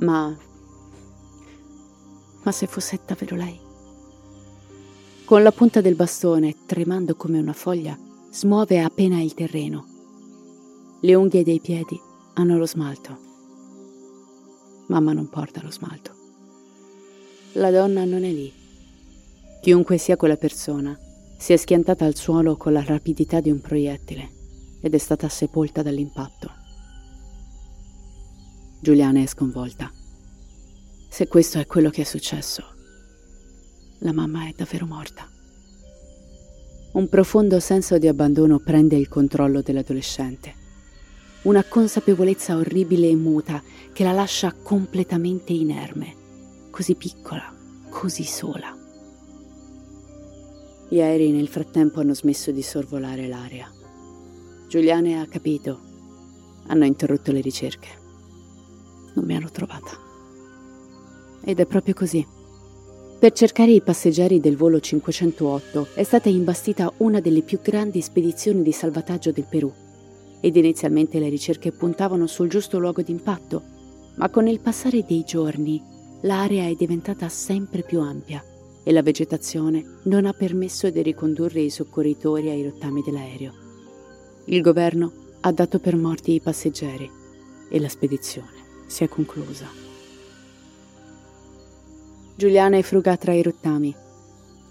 Ma... 0.00 0.34
Ma 2.42 2.52
se 2.52 2.66
fosse 2.66 3.00
davvero 3.04 3.36
lei? 3.36 3.63
Con 5.24 5.42
la 5.42 5.52
punta 5.52 5.80
del 5.80 5.94
bastone, 5.94 6.54
tremando 6.66 7.14
come 7.14 7.38
una 7.38 7.54
foglia, 7.54 7.98
smuove 8.30 8.82
appena 8.82 9.22
il 9.22 9.32
terreno. 9.32 9.86
Le 11.00 11.14
unghie 11.14 11.42
dei 11.42 11.60
piedi 11.60 11.98
hanno 12.34 12.58
lo 12.58 12.66
smalto. 12.66 13.18
Mamma 14.88 15.14
non 15.14 15.30
porta 15.30 15.62
lo 15.62 15.70
smalto. 15.70 16.12
La 17.54 17.70
donna 17.70 18.04
non 18.04 18.22
è 18.22 18.30
lì. 18.30 18.52
Chiunque 19.62 19.96
sia 19.96 20.18
quella 20.18 20.36
persona, 20.36 20.94
Si 21.36 21.52
è 21.52 21.56
schiantata 21.56 22.04
al 22.06 22.14
suolo 22.14 22.56
con 22.56 22.72
la 22.72 22.84
rapidità 22.84 23.40
di 23.40 23.50
un 23.50 23.60
proiettile 23.60 24.30
ed 24.80 24.94
è 24.94 24.98
stata 24.98 25.28
sepolta 25.28 25.82
dall'impatto. 25.82 26.50
Giuliana 28.80 29.20
è 29.20 29.26
sconvolta. 29.26 29.90
Se 31.08 31.28
questo 31.28 31.58
è 31.58 31.66
quello 31.66 31.90
che 31.90 32.02
è 32.02 32.04
successo, 32.04 32.73
la 34.04 34.12
mamma 34.12 34.46
è 34.46 34.52
davvero 34.54 34.84
morta. 34.84 35.26
Un 36.92 37.08
profondo 37.08 37.58
senso 37.58 37.96
di 37.96 38.06
abbandono 38.06 38.58
prende 38.58 38.96
il 38.96 39.08
controllo 39.08 39.62
dell'adolescente. 39.62 40.62
Una 41.42 41.64
consapevolezza 41.64 42.56
orribile 42.56 43.08
e 43.08 43.16
muta 43.16 43.62
che 43.92 44.04
la 44.04 44.12
lascia 44.12 44.52
completamente 44.52 45.52
inerme, 45.52 46.14
così 46.70 46.94
piccola, 46.94 47.50
così 47.88 48.24
sola. 48.24 48.76
Gli 50.90 51.00
aerei 51.00 51.32
nel 51.32 51.48
frattempo 51.48 52.00
hanno 52.00 52.14
smesso 52.14 52.52
di 52.52 52.62
sorvolare 52.62 53.26
l'area. 53.26 53.72
Giuliane 54.68 55.18
ha 55.18 55.26
capito. 55.26 55.80
Hanno 56.66 56.84
interrotto 56.84 57.32
le 57.32 57.40
ricerche. 57.40 57.88
Non 59.14 59.24
mi 59.24 59.34
hanno 59.34 59.50
trovata. 59.50 59.98
Ed 61.42 61.58
è 61.58 61.66
proprio 61.66 61.94
così. 61.94 62.33
Per 63.18 63.32
cercare 63.32 63.70
i 63.70 63.80
passeggeri 63.80 64.38
del 64.38 64.56
volo 64.56 64.80
508 64.80 65.88
è 65.94 66.02
stata 66.02 66.28
imbastita 66.28 66.92
una 66.98 67.20
delle 67.20 67.40
più 67.40 67.58
grandi 67.62 68.02
spedizioni 68.02 68.62
di 68.62 68.72
salvataggio 68.72 69.32
del 69.32 69.46
Perù 69.48 69.72
ed 70.40 70.56
inizialmente 70.56 71.18
le 71.18 71.30
ricerche 71.30 71.72
puntavano 71.72 72.26
sul 72.26 72.48
giusto 72.48 72.78
luogo 72.78 73.00
d'impatto, 73.00 73.62
ma 74.16 74.28
con 74.28 74.46
il 74.46 74.60
passare 74.60 75.04
dei 75.06 75.24
giorni 75.24 75.82
l'area 76.22 76.66
è 76.68 76.74
diventata 76.74 77.28
sempre 77.30 77.82
più 77.82 78.00
ampia 78.00 78.44
e 78.82 78.92
la 78.92 79.00
vegetazione 79.00 80.00
non 80.02 80.26
ha 80.26 80.34
permesso 80.34 80.90
di 80.90 81.00
ricondurre 81.00 81.60
i 81.60 81.70
soccorritori 81.70 82.50
ai 82.50 82.64
rottami 82.64 83.00
dell'aereo. 83.02 83.52
Il 84.46 84.60
governo 84.60 85.12
ha 85.40 85.52
dato 85.52 85.78
per 85.78 85.96
morti 85.96 86.34
i 86.34 86.40
passeggeri 86.40 87.10
e 87.70 87.80
la 87.80 87.88
spedizione 87.88 88.84
si 88.86 89.04
è 89.04 89.08
conclusa. 89.08 89.93
Giuliana 92.36 92.76
è 92.76 92.82
fruga 92.82 93.16
tra 93.16 93.32
i 93.32 93.42
rottami. 93.42 93.94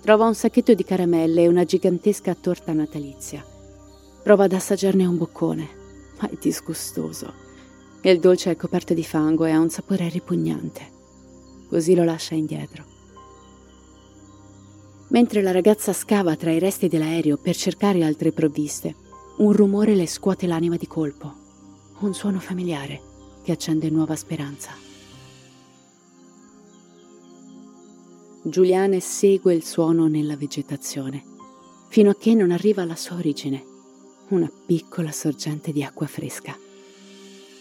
Trova 0.02 0.26
un 0.26 0.36
sacchetto 0.36 0.74
di 0.74 0.84
caramelle 0.84 1.44
e 1.44 1.48
una 1.48 1.64
gigantesca 1.64 2.36
torta 2.36 2.74
natalizia. 2.74 3.42
Prova 4.22 4.44
ad 4.44 4.52
assaggiarne 4.52 5.06
un 5.06 5.18
boccone, 5.18 5.70
ma 6.20 6.30
è 6.30 6.38
disgustoso. 6.42 7.34
Il 8.02 8.20
dolce 8.20 8.52
è 8.52 8.58
coperto 8.58 8.94
di 8.94 9.04
fango 9.06 9.46
e 9.46 9.52
ha 9.52 9.60
un 9.60 9.70
sapore 9.70 10.10
ripugnante. 10.10 10.92
Così 11.70 11.96
lo 11.96 12.04
lascia 12.04 12.36
indietro. 12.36 12.84
Mentre 15.08 15.42
la 15.42 15.52
ragazza 15.52 15.94
scava 15.94 16.36
tra 16.36 16.52
i 16.52 16.60
resti 16.60 16.90
dell'aereo 16.90 17.38
per 17.38 17.56
cercare 17.56 18.04
altre 18.04 18.34
provviste, 18.34 18.94
un 19.38 19.54
rumore 19.54 19.96
le 19.96 20.08
scuote 20.08 20.48
l'anima 20.48 20.76
di 20.76 20.88
colpo. 20.88 21.34
Un 22.00 22.14
suono 22.14 22.40
familiare 22.40 23.00
che 23.42 23.54
accende 23.54 23.90
nuova 23.90 24.18
speranza. 24.18 24.92
Giuliane 28.46 29.00
segue 29.00 29.54
il 29.54 29.64
suono 29.64 30.08
nella 30.08 30.36
vegetazione, 30.36 31.24
fino 31.88 32.10
a 32.10 32.16
che 32.18 32.34
non 32.34 32.52
arriva 32.52 32.82
alla 32.82 32.98
sua 32.98 33.16
origine, 33.16 33.64
una 34.30 34.52
piccola 34.66 35.14
sorgente 35.14 35.72
di 35.72 35.82
acqua 35.82 36.08
fresca. 36.08 36.54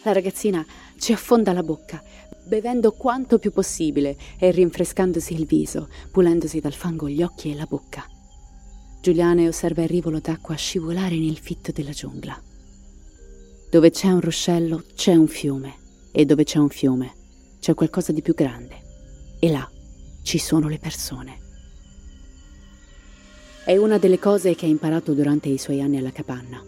La 0.02 0.12
ragazzina 0.12 0.66
ci 0.98 1.12
affonda 1.12 1.52
la 1.52 1.62
bocca, 1.62 2.02
bevendo 2.44 2.90
quanto 2.90 3.38
più 3.38 3.52
possibile 3.52 4.16
e 4.40 4.50
rinfrescandosi 4.50 5.34
il 5.34 5.46
viso, 5.46 5.88
pulendosi 6.10 6.58
dal 6.58 6.72
fango 6.72 7.08
gli 7.08 7.22
occhi 7.22 7.52
e 7.52 7.54
la 7.54 7.66
bocca. 7.66 8.04
Giuliane 9.00 9.46
osserva 9.46 9.82
il 9.82 9.88
rivolo 9.88 10.18
d'acqua 10.18 10.56
scivolare 10.56 11.16
nel 11.16 11.38
fitto 11.38 11.70
della 11.70 11.92
giungla. 11.92 12.36
Dove 13.70 13.90
c'è 13.90 14.08
un 14.08 14.20
ruscello 14.20 14.82
c'è 14.96 15.14
un 15.14 15.28
fiume 15.28 15.76
e 16.10 16.24
dove 16.24 16.42
c'è 16.42 16.58
un 16.58 16.70
fiume 16.70 17.14
c'è 17.60 17.72
qualcosa 17.74 18.10
di 18.10 18.20
più 18.20 18.34
grande. 18.34 18.80
E 19.38 19.48
là 19.48 19.70
ci 20.22 20.38
sono 20.38 20.68
le 20.68 20.78
persone. 20.78 21.40
È 23.64 23.76
una 23.76 23.98
delle 23.98 24.18
cose 24.18 24.54
che 24.54 24.66
ha 24.66 24.68
imparato 24.68 25.12
durante 25.12 25.48
i 25.48 25.58
suoi 25.58 25.80
anni 25.80 25.98
alla 25.98 26.10
capanna. 26.10 26.62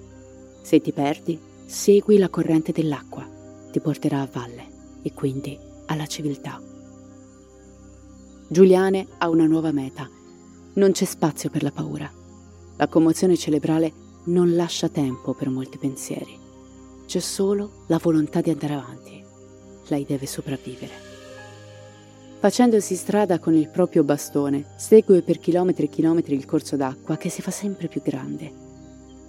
Se 0.62 0.80
ti 0.80 0.92
perdi, 0.92 1.38
segui 1.66 2.18
la 2.18 2.28
corrente 2.28 2.72
dell'acqua, 2.72 3.28
ti 3.72 3.80
porterà 3.80 4.20
a 4.20 4.28
valle 4.30 4.66
e 5.02 5.12
quindi 5.12 5.58
alla 5.86 6.06
civiltà. 6.06 6.60
Giuliane 8.46 9.08
ha 9.18 9.28
una 9.28 9.46
nuova 9.46 9.72
meta. 9.72 10.08
Non 10.74 10.92
c'è 10.92 11.04
spazio 11.04 11.50
per 11.50 11.62
la 11.62 11.72
paura. 11.72 12.10
La 12.76 12.88
commozione 12.88 13.36
cerebrale 13.36 13.92
non 14.26 14.54
lascia 14.54 14.88
tempo 14.88 15.34
per 15.34 15.48
molti 15.48 15.78
pensieri. 15.78 16.38
C'è 17.06 17.20
solo 17.20 17.84
la 17.88 17.98
volontà 18.00 18.40
di 18.40 18.50
andare 18.50 18.74
avanti. 18.74 19.24
Lei 19.88 20.04
deve 20.04 20.26
sopravvivere. 20.26 21.03
Facendosi 22.44 22.94
strada 22.94 23.38
con 23.38 23.54
il 23.54 23.70
proprio 23.70 24.04
bastone, 24.04 24.66
segue 24.76 25.22
per 25.22 25.38
chilometri 25.38 25.86
e 25.86 25.88
chilometri 25.88 26.34
il 26.34 26.44
corso 26.44 26.76
d'acqua 26.76 27.16
che 27.16 27.30
si 27.30 27.40
fa 27.40 27.50
sempre 27.50 27.88
più 27.88 28.02
grande. 28.02 28.52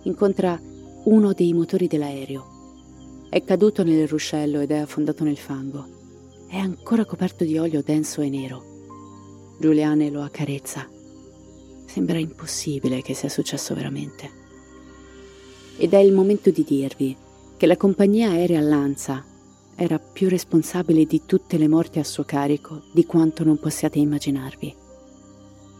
Incontra 0.02 0.60
uno 1.06 1.32
dei 1.32 1.54
motori 1.54 1.88
dell'aereo. 1.88 3.28
È 3.30 3.42
caduto 3.42 3.86
nel 3.86 4.06
ruscello 4.06 4.60
ed 4.60 4.72
è 4.72 4.80
affondato 4.80 5.24
nel 5.24 5.38
fango. 5.38 5.88
È 6.50 6.58
ancora 6.58 7.06
coperto 7.06 7.46
di 7.46 7.58
olio 7.58 7.82
denso 7.82 8.20
e 8.20 8.28
nero. 8.28 9.56
Giuliane 9.62 10.10
lo 10.10 10.22
accarezza. 10.22 10.86
Sembra 11.86 12.18
impossibile 12.18 13.02
che 13.02 13.14
sia 13.14 13.30
successo 13.30 13.74
veramente. 13.74 14.30
Ed 15.78 15.94
è 15.94 16.00
il 16.00 16.12
momento 16.12 16.50
di 16.50 16.66
dirvi 16.68 17.16
che 17.56 17.66
la 17.66 17.78
compagnia 17.78 18.32
aerea 18.32 18.60
Lanza 18.60 19.24
era 19.76 20.00
più 20.00 20.30
responsabile 20.30 21.06
di 21.06 21.24
tutte 21.26 21.58
le 21.58 21.68
morti 21.68 22.00
a 22.00 22.04
suo 22.04 22.24
carico 22.24 22.84
di 22.92 23.06
quanto 23.06 23.44
non 23.44 23.60
possiate 23.60 24.00
immaginarvi. 24.00 24.76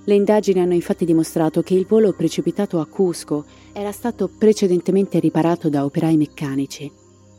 Le 0.08 0.14
indagini 0.14 0.60
hanno 0.60 0.74
infatti 0.74 1.06
dimostrato 1.06 1.62
che 1.62 1.74
il 1.74 1.86
volo 1.86 2.14
precipitato 2.14 2.80
a 2.80 2.86
Cusco 2.86 3.46
era 3.74 3.92
stato 3.92 4.30
precedentemente 4.30 5.20
riparato 5.20 5.70
da 5.70 5.84
operai 5.84 6.18
meccanici 6.18 6.92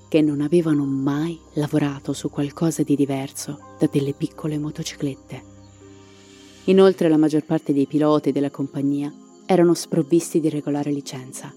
che 0.09 0.21
non 0.21 0.41
avevano 0.41 0.85
mai 0.85 1.39
lavorato 1.55 2.13
su 2.13 2.31
qualcosa 2.31 2.83
di 2.83 2.97
diverso 2.97 3.59
da 3.79 3.89
delle 3.91 4.15
piccole 4.15 4.59
motociclette. 4.59 5.55
Inoltre 6.65 7.09
la 7.09 7.17
maggior 7.17 7.45
parte 7.45 7.73
dei 7.73 7.87
piloti 7.87 8.33
della 8.33 8.51
compagnia 8.51 9.13
erano 9.45 9.75
sprovvisti 9.75 10.41
di 10.41 10.49
regolare 10.49 10.91
licenza 10.91 11.53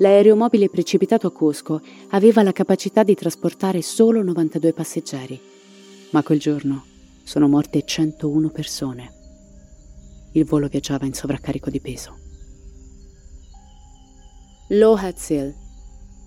L'aeromobile 0.00 0.68
precipitato 0.68 1.26
a 1.26 1.32
Cusco 1.32 1.80
aveva 2.10 2.42
la 2.44 2.52
capacità 2.52 3.02
di 3.02 3.14
trasportare 3.14 3.82
solo 3.82 4.22
92 4.22 4.72
passeggeri, 4.72 5.40
ma 6.10 6.22
quel 6.22 6.38
giorno 6.38 6.84
sono 7.24 7.48
morte 7.48 7.82
101 7.84 8.48
persone. 8.50 9.12
Il 10.32 10.44
volo 10.44 10.68
viaggiava 10.68 11.04
in 11.04 11.14
sovraccarico 11.14 11.68
di 11.68 11.80
peso. 11.80 12.16
L'Ohatzil, 14.68 15.52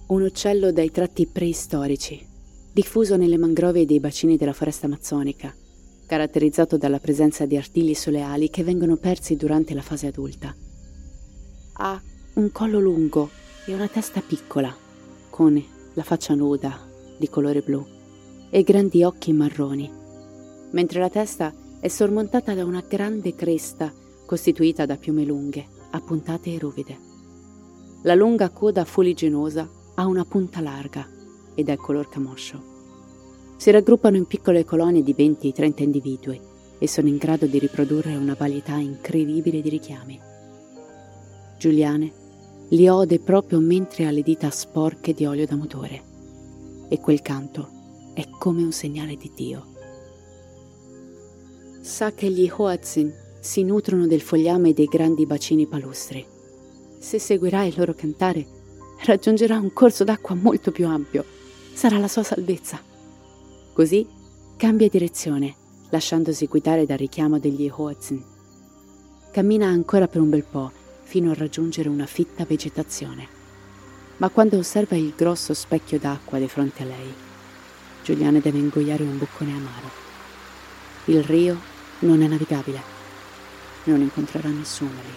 un 0.08 0.22
uccello 0.22 0.74
dai 0.74 0.92
tratti 0.92 1.26
preistorici, 1.28 2.28
diffuso 2.74 3.16
nelle 3.16 3.38
mangrove 3.38 3.86
dei 3.86 4.02
bacini 4.02 4.36
della 4.36 4.52
foresta 4.52 4.88
amazzonica, 4.88 5.56
caratterizzato 6.08 6.76
dalla 6.76 7.00
presenza 7.00 7.46
di 7.46 7.56
artigli 7.56 7.94
sulle 7.94 8.22
ali 8.22 8.50
che 8.50 8.66
vengono 8.66 8.98
persi 8.98 9.38
durante 9.38 9.74
la 9.74 9.82
fase 9.82 10.08
adulta. 10.08 10.54
Ha 11.74 12.02
un 12.34 12.52
collo 12.52 12.80
lungo 12.80 13.30
e 13.66 13.74
una 13.74 13.88
testa 13.88 14.22
piccola, 14.22 14.76
con 15.30 15.64
la 15.94 16.04
faccia 16.04 16.34
nuda, 16.34 16.80
di 17.18 17.30
colore 17.30 17.62
blu, 17.62 17.86
e 18.50 18.64
grandi 18.64 19.04
occhi 19.04 19.32
marroni, 19.34 19.90
mentre 20.72 21.00
la 21.00 21.10
testa 21.10 21.54
è 21.80 21.88
sormontata 21.88 22.54
da 22.54 22.66
una 22.66 22.84
grande 22.88 23.36
cresta 23.36 23.94
costituita 24.26 24.86
da 24.86 24.98
piume 24.98 25.24
lunghe, 25.26 25.66
appuntate 25.92 26.54
e 26.54 26.60
ruvide. 26.60 26.98
La 28.04 28.16
lunga 28.16 28.50
coda 28.50 28.84
fuliginosa 28.84 29.70
ha 29.96 30.06
una 30.08 30.26
punta 30.26 30.60
larga 30.62 31.08
ed 31.54 31.70
è 31.70 31.76
color 31.76 32.10
camoscio. 32.10 32.70
Si 33.58 33.70
raggruppano 33.70 34.18
in 34.18 34.26
piccole 34.26 34.66
colonie 34.66 35.04
di 35.04 35.14
20-30 35.14 35.84
individui 35.84 36.42
e 36.80 36.88
sono 36.88 37.10
in 37.10 37.18
grado 37.18 37.46
di 37.46 37.60
riprodurre 37.60 38.16
una 38.16 38.34
varietà 38.34 38.76
incredibile 38.78 39.62
di 39.62 39.70
richiami. 39.70 40.20
Giuliane 41.60 42.21
li 42.72 42.88
ode 42.88 43.20
proprio 43.20 43.60
mentre 43.60 44.06
ha 44.06 44.12
le 44.12 44.22
dita 44.22 44.50
sporche 44.50 45.14
di 45.14 45.26
olio 45.26 45.46
da 45.46 45.56
motore. 45.56 46.04
E 46.90 47.00
quel 47.00 47.22
canto 47.22 47.70
è 48.14 48.28
come 48.38 48.64
un 48.64 48.72
segnale 48.72 49.16
di 49.16 49.32
Dio. 49.36 49.66
Sa 51.82 52.14
che 52.14 52.30
gli 52.30 52.50
Hoatzin 52.50 53.12
si 53.40 53.64
nutrono 53.64 54.08
del 54.08 54.22
fogliame 54.22 54.74
dei 54.74 54.86
grandi 54.86 55.26
bacini 55.26 55.68
palustri. 55.68 56.26
Se 57.00 57.20
seguirà 57.20 57.64
il 57.64 57.74
loro 57.76 57.94
cantare, 57.94 58.46
raggiungerà 59.06 59.58
un 59.58 59.74
corso 59.74 60.04
d'acqua 60.04 60.36
molto 60.36 60.72
più 60.72 60.88
ampio. 60.88 61.26
Sarà 61.74 61.98
la 61.98 62.08
sua 62.08 62.24
salvezza. 62.24 62.80
Così 63.74 64.06
cambia 64.58 64.88
direzione, 64.88 65.56
lasciandosi 65.90 66.46
guidare 66.46 66.86
dal 66.86 66.98
richiamo 66.98 67.40
degli 67.40 67.70
Hoatzin. 67.74 68.24
Cammina 69.32 69.68
ancora 69.68 70.08
per 70.08 70.22
un 70.22 70.30
bel 70.30 70.44
po', 70.44 70.72
fino 71.12 71.32
a 71.32 71.34
raggiungere 71.34 71.90
una 71.90 72.06
fitta 72.06 72.46
vegetazione. 72.46 73.28
Ma 74.16 74.30
quando 74.30 74.58
osserva 74.58 74.96
il 74.96 75.12
grosso 75.14 75.54
specchio 75.54 76.00
d'acqua 76.00 76.40
di 76.40 76.48
fronte 76.48 76.84
a 76.84 76.86
lei, 76.86 77.14
Giuliana 78.02 78.40
deve 78.40 78.60
ingoiare 78.60 79.04
un 79.04 79.18
boccone 79.18 79.52
amaro. 79.52 79.90
Il 81.06 81.22
rio 81.22 81.60
non 82.00 82.22
è 82.22 82.28
navigabile. 82.28 82.82
Non 83.84 84.00
incontrerà 84.00 84.48
nessuno 84.48 84.94
lì. 84.94 85.14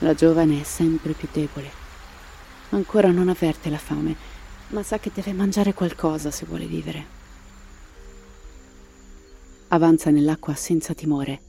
La 0.00 0.14
giovane 0.14 0.62
è 0.62 0.64
sempre 0.64 1.12
più 1.12 1.28
debole. 1.30 1.70
Ancora 2.70 3.12
non 3.12 3.28
avverte 3.28 3.70
la 3.70 3.78
fame, 3.78 4.16
ma 4.70 4.82
sa 4.82 4.98
che 4.98 5.12
deve 5.14 5.32
mangiare 5.32 5.74
qualcosa 5.74 6.32
se 6.32 6.44
vuole 6.44 6.66
vivere. 6.66 7.06
Avanza 9.68 10.10
nell'acqua 10.10 10.56
senza 10.56 10.92
timore, 10.92 11.40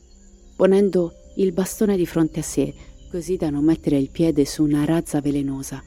ponendo 0.56 1.26
il 1.38 1.52
bastone 1.52 1.96
di 1.96 2.06
fronte 2.06 2.40
a 2.40 2.44
sé, 2.44 2.74
così 3.12 3.36
da 3.36 3.50
non 3.52 3.64
mettere 3.64 3.98
il 3.98 4.10
piede 4.10 4.46
su 4.46 4.64
una 4.64 4.86
razza 4.86 5.22
velenosa, 5.22 5.84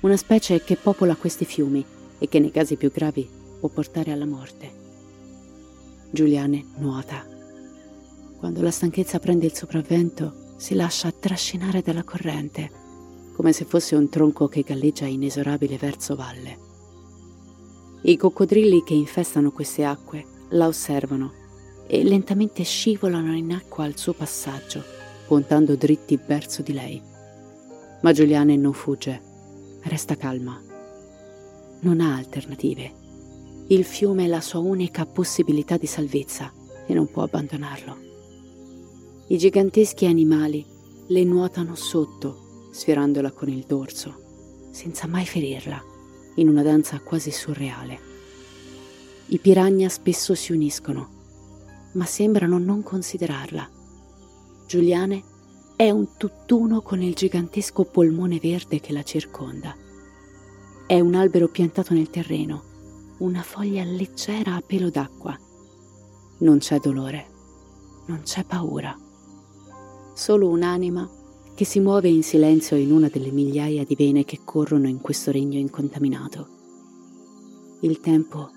una 0.00 0.16
specie 0.16 0.62
che 0.62 0.76
popola 0.76 1.14
questi 1.14 1.44
fiumi 1.44 1.84
e 2.18 2.28
che 2.28 2.38
nei 2.38 2.50
casi 2.50 2.76
più 2.76 2.90
gravi 2.90 3.28
può 3.60 3.68
portare 3.68 4.12
alla 4.12 4.24
morte. 4.24 4.82
Giuliane 6.10 6.64
nuota. 6.78 7.26
Quando 8.38 8.62
la 8.62 8.70
stanchezza 8.70 9.18
prende 9.18 9.46
il 9.46 9.54
sopravvento, 9.54 10.54
si 10.56 10.74
lascia 10.74 11.12
trascinare 11.12 11.82
dalla 11.82 12.04
corrente, 12.04 12.70
come 13.34 13.52
se 13.52 13.64
fosse 13.64 13.96
un 13.96 14.08
tronco 14.08 14.48
che 14.48 14.62
galleggia 14.62 15.04
inesorabile 15.04 15.76
verso 15.76 16.14
valle. 16.14 16.58
I 18.02 18.16
coccodrilli 18.16 18.82
che 18.82 18.94
infestano 18.94 19.50
queste 19.50 19.84
acque 19.84 20.24
la 20.50 20.66
osservano 20.66 21.42
e 21.86 22.02
lentamente 22.02 22.62
scivolano 22.62 23.34
in 23.34 23.52
acqua 23.52 23.84
al 23.84 23.96
suo 23.96 24.12
passaggio, 24.12 24.82
puntando 25.26 25.76
dritti 25.76 26.18
verso 26.26 26.62
di 26.62 26.72
lei. 26.72 27.02
Ma 28.02 28.12
Giuliane 28.12 28.56
non 28.56 28.72
fugge, 28.72 29.20
resta 29.82 30.16
calma 30.16 30.72
non 31.84 32.00
ha 32.00 32.16
alternative. 32.16 33.02
Il 33.68 33.84
fiume 33.84 34.24
è 34.24 34.26
la 34.26 34.40
sua 34.40 34.58
unica 34.58 35.06
possibilità 35.06 35.76
di 35.76 35.86
salvezza 35.86 36.52
e 36.86 36.92
non 36.92 37.10
può 37.10 37.22
abbandonarlo. 37.22 37.96
I 39.28 39.38
giganteschi 39.38 40.06
animali 40.06 40.64
le 41.06 41.24
nuotano 41.24 41.74
sotto, 41.74 42.68
sfirandola 42.72 43.30
con 43.30 43.48
il 43.48 43.64
dorso, 43.66 44.68
senza 44.70 45.06
mai 45.06 45.24
ferirla, 45.24 45.82
in 46.36 46.48
una 46.48 46.62
danza 46.62 46.98
quasi 47.00 47.30
surreale. 47.30 48.12
I 49.26 49.38
piranha 49.38 49.88
spesso 49.88 50.34
si 50.34 50.52
uniscono, 50.52 51.22
ma 51.94 52.04
sembrano 52.04 52.58
non 52.58 52.82
considerarla. 52.82 53.68
Giuliane 54.66 55.22
è 55.76 55.90
un 55.90 56.16
tutt'uno 56.16 56.82
con 56.82 57.02
il 57.02 57.14
gigantesco 57.14 57.84
polmone 57.84 58.38
verde 58.38 58.80
che 58.80 58.92
la 58.92 59.02
circonda. 59.02 59.74
È 60.86 61.00
un 61.00 61.14
albero 61.14 61.48
piantato 61.48 61.94
nel 61.94 62.10
terreno, 62.10 62.62
una 63.18 63.42
foglia 63.42 63.84
leggera 63.84 64.54
a 64.54 64.62
pelo 64.64 64.90
d'acqua. 64.90 65.36
Non 66.38 66.58
c'è 66.58 66.78
dolore, 66.78 67.26
non 68.06 68.20
c'è 68.22 68.44
paura, 68.44 68.96
solo 70.14 70.48
un'anima 70.48 71.08
che 71.54 71.64
si 71.64 71.80
muove 71.80 72.08
in 72.08 72.22
silenzio 72.22 72.76
in 72.76 72.90
una 72.90 73.08
delle 73.08 73.30
migliaia 73.30 73.84
di 73.84 73.94
vene 73.94 74.24
che 74.24 74.40
corrono 74.44 74.88
in 74.88 75.00
questo 75.00 75.30
regno 75.30 75.58
incontaminato. 75.58 76.48
Il 77.80 78.00
tempo 78.00 78.50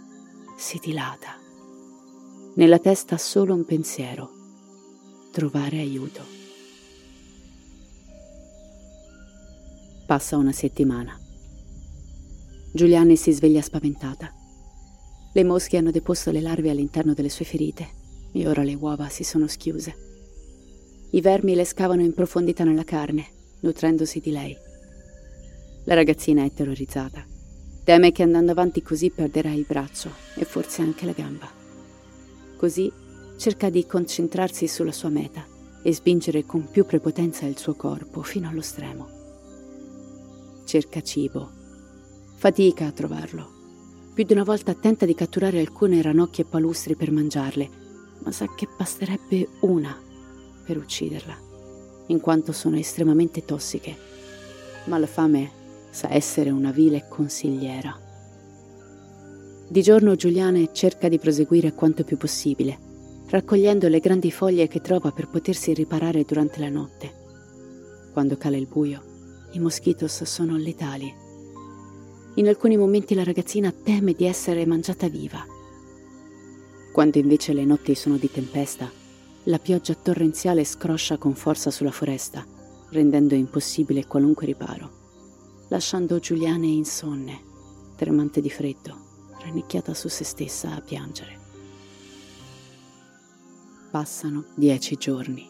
si 0.56 0.80
dilata. 0.82 1.47
Nella 2.58 2.80
testa 2.80 3.20
solo 3.20 3.54
un 3.54 3.66
pensiero, 3.66 4.32
trovare 5.32 5.78
aiuto. 5.78 6.24
Passa 10.08 10.38
una 10.38 10.52
settimana. 10.52 11.16
Giuliane 12.74 13.16
si 13.16 13.32
sveglia 13.32 13.62
spaventata. 13.62 14.34
Le 15.34 15.44
mosche 15.44 15.78
hanno 15.78 15.92
deposto 15.92 16.32
le 16.32 16.42
larve 16.42 16.72
all'interno 16.72 17.14
delle 17.14 17.30
sue 17.30 17.46
ferite 17.46 17.90
e 18.32 18.48
ora 18.48 18.64
le 18.64 18.74
uova 18.74 19.08
si 19.08 19.24
sono 19.24 19.46
schiuse. 19.46 19.96
I 21.12 21.22
vermi 21.22 21.54
le 21.54 21.64
scavano 21.64 22.02
in 22.02 22.16
profondità 22.16 22.64
nella 22.64 22.84
carne, 22.84 23.28
nutrendosi 23.60 24.20
di 24.20 24.32
lei. 24.32 24.58
La 25.84 25.94
ragazzina 25.94 26.44
è 26.44 26.52
terrorizzata. 26.52 27.24
Teme 27.84 28.12
che 28.12 28.24
andando 28.24 28.52
avanti 28.52 28.82
così 28.82 29.12
perderà 29.12 29.52
il 29.52 29.66
braccio 29.68 30.10
e 30.34 30.44
forse 30.44 30.82
anche 30.82 31.06
la 31.06 31.14
gamba. 31.14 31.57
Così 32.58 32.92
cerca 33.38 33.70
di 33.70 33.86
concentrarsi 33.86 34.68
sulla 34.68 34.92
sua 34.92 35.10
meta 35.10 35.46
e 35.82 35.94
spingere 35.94 36.44
con 36.44 36.68
più 36.70 36.86
prepotenza 36.86 37.46
il 37.46 37.58
suo 37.58 37.76
corpo 37.76 38.22
fino 38.24 38.50
allo 38.50 38.62
stremo. 38.62 39.08
Cerca 40.66 41.02
cibo 41.02 41.52
Fatica 42.36 42.86
a 42.86 42.92
trovarlo. 42.92 43.56
Più 44.14 44.24
di 44.24 44.34
una 44.34 44.44
volta 44.44 44.74
tenta 44.76 45.06
di 45.06 45.16
catturare 45.16 45.60
alcune 45.60 46.02
ranocchie 46.02 46.46
palustri 46.46 46.96
per 46.96 47.12
mangiarle, 47.12 47.70
ma 48.24 48.32
sa 48.32 48.54
che 48.54 48.68
basterebbe 48.78 49.48
una 49.62 49.96
per 50.64 50.78
ucciderla, 50.78 51.36
in 52.08 52.20
quanto 52.20 52.52
sono 52.52 52.78
estremamente 52.78 53.46
tossiche. 53.46 53.96
Ma 54.86 54.98
la 54.98 55.08
fame 55.08 55.52
sa 55.90 56.14
essere 56.14 56.50
una 56.52 56.72
vile 56.72 57.08
consigliera. 57.08 58.07
Di 59.70 59.82
giorno 59.82 60.16
Giuliane 60.16 60.70
cerca 60.74 61.10
di 61.10 61.20
proseguire 61.20 61.74
quanto 61.74 62.04
più 62.04 62.18
possibile, 62.18 62.78
raccogliendo 63.30 63.88
le 63.88 64.00
grandi 64.00 64.32
foglie 64.32 64.68
che 64.68 64.82
trova 64.82 65.12
per 65.12 65.28
potersi 65.28 65.74
riparare 65.74 66.24
durante 66.24 66.60
la 66.60 66.70
notte. 66.70 67.14
Quando 68.14 68.38
cala 68.38 68.58
il 68.58 68.68
buio, 68.68 69.02
i 69.52 69.60
moschitos 69.60 70.24
sono 70.24 70.58
letali 70.58 71.26
in 72.38 72.48
alcuni 72.48 72.78
momenti 72.78 73.16
la 73.16 73.24
ragazzina 73.24 73.72
teme 73.72 74.14
di 74.14 74.26
essere 74.26 74.66
mangiata 74.66 75.08
viva. 75.08 75.44
Quando 76.92 77.18
invece 77.18 77.52
le 77.54 77.66
notti 77.66 77.96
sono 77.96 78.18
di 78.18 78.30
tempesta, 78.30 78.90
la 79.46 79.58
pioggia 79.58 79.96
torrenziale 79.96 80.64
scroscia 80.64 81.18
con 81.18 81.34
forza 81.34 81.72
sulla 81.72 81.92
foresta, 81.92 82.46
rendendo 82.92 83.34
impossibile 83.34 84.06
qualunque 84.06 84.46
riparo, 84.46 84.90
lasciando 85.70 86.20
Giuliane 86.20 86.68
insonne, 86.68 87.42
tremante 87.96 88.40
di 88.40 88.52
freddo, 88.52 89.06
rannicchiata 89.48 89.94
su 89.94 90.10
se 90.10 90.24
stessa 90.24 90.76
a 90.76 90.82
piangere. 90.82 91.40
Passano 93.90 94.46
dieci 94.56 94.96
giorni. 94.96 95.50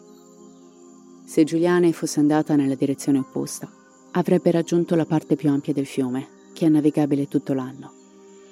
Se 1.26 1.44
Giuliane 1.44 1.92
fosse 1.92 2.20
andata 2.20 2.56
nella 2.56 2.76
direzione 2.76 3.18
opposta, 3.18 3.70
avrebbe 4.12 4.50
raggiunto 4.50 4.94
la 4.94 5.04
parte 5.04 5.36
più 5.36 5.50
ampia 5.50 5.72
del 5.72 5.86
fiume 5.86 6.36
che 6.54 6.66
è 6.66 6.68
navigabile 6.68 7.28
tutto 7.28 7.52
l'anno 7.52 7.92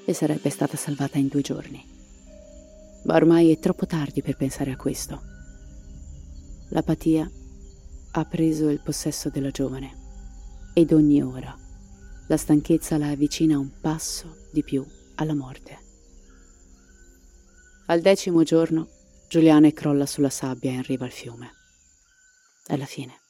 e 0.04 0.12
sarebbe 0.12 0.50
stata 0.50 0.76
salvata 0.76 1.18
in 1.18 1.28
due 1.28 1.40
giorni. 1.40 1.82
Ma 3.04 3.14
ormai 3.14 3.50
è 3.50 3.58
troppo 3.58 3.86
tardi 3.86 4.20
per 4.20 4.36
pensare 4.36 4.72
a 4.72 4.76
questo. 4.76 5.22
L'apatia 6.70 7.30
ha 8.12 8.24
preso 8.24 8.68
il 8.68 8.80
possesso 8.80 9.30
della 9.30 9.50
giovane 9.50 10.04
ed 10.74 10.92
ogni 10.92 11.22
ora 11.22 11.56
la 12.28 12.36
stanchezza 12.36 12.98
la 12.98 13.10
avvicina 13.10 13.56
un 13.56 13.70
passo 13.80 14.48
di 14.50 14.64
più 14.64 14.84
alla 15.16 15.34
morte. 15.34 15.84
Al 17.86 18.00
decimo 18.00 18.42
giorno 18.42 18.88
Giuliane 19.28 19.72
crolla 19.72 20.06
sulla 20.06 20.30
sabbia 20.30 20.70
in 20.70 20.82
riva 20.82 21.04
al 21.04 21.12
fiume. 21.12 21.52
È 22.64 22.76
la 22.76 22.86
fine. 22.86 23.20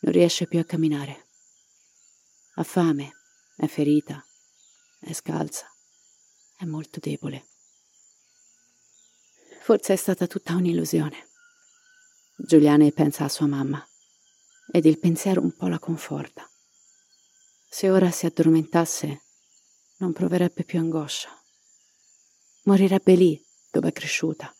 Non 0.00 0.12
riesce 0.12 0.46
più 0.46 0.58
a 0.58 0.64
camminare. 0.64 1.26
Ha 2.54 2.64
fame 2.64 3.14
è 3.60 3.66
ferita, 3.66 4.24
è 5.00 5.12
scalza, 5.12 5.66
è 6.56 6.64
molto 6.64 6.98
debole. 6.98 7.46
Forse 9.60 9.92
è 9.92 9.96
stata 9.96 10.26
tutta 10.26 10.54
un'illusione. 10.54 11.28
Giuliane 12.36 12.90
pensa 12.90 13.24
a 13.24 13.28
sua 13.28 13.44
mamma 13.44 13.86
ed 14.72 14.86
il 14.86 14.98
pensiero 14.98 15.42
un 15.42 15.54
po' 15.54 15.68
la 15.68 15.78
conforta. 15.78 16.50
Se 17.68 17.90
ora 17.90 18.10
si 18.10 18.24
addormentasse, 18.24 19.24
non 20.00 20.12
proverebbe 20.12 20.64
più 20.64 20.78
angoscia. 20.78 21.30
Morirebbe 22.64 23.14
lì, 23.14 23.42
dove 23.70 23.88
è 23.88 23.92
cresciuta, 23.92 24.54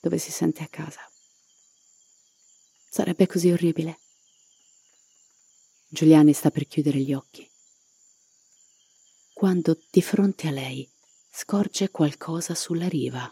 dove 0.00 0.16
si 0.16 0.30
sente 0.30 0.62
a 0.62 0.68
casa. 0.68 1.00
Sarebbe 2.88 3.26
così 3.26 3.50
orribile. 3.50 3.98
Giuliane 5.88 6.32
sta 6.32 6.50
per 6.50 6.66
chiudere 6.66 7.00
gli 7.00 7.12
occhi 7.12 7.46
quando 9.36 9.78
di 9.90 10.00
fronte 10.00 10.48
a 10.48 10.50
lei 10.50 10.90
scorge 11.30 11.90
qualcosa 11.90 12.54
sulla 12.54 12.88
riva. 12.88 13.30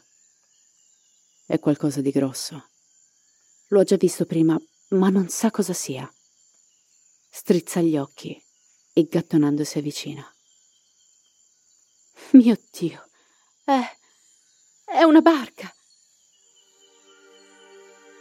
È 1.46 1.58
qualcosa 1.58 2.02
di 2.02 2.10
grosso. 2.10 2.68
Lo 3.68 3.80
ha 3.80 3.84
già 3.84 3.96
visto 3.96 4.26
prima, 4.26 4.60
ma 4.88 5.08
non 5.08 5.30
sa 5.30 5.50
cosa 5.50 5.72
sia. 5.72 6.06
Strizza 7.30 7.80
gli 7.80 7.96
occhi 7.96 8.38
e 8.92 9.04
gattonandosi 9.04 9.78
avvicina. 9.78 10.33
Mio 12.32 12.58
Dio, 12.70 13.08
è... 13.64 13.80
è 14.84 15.02
una 15.02 15.20
barca. 15.20 15.72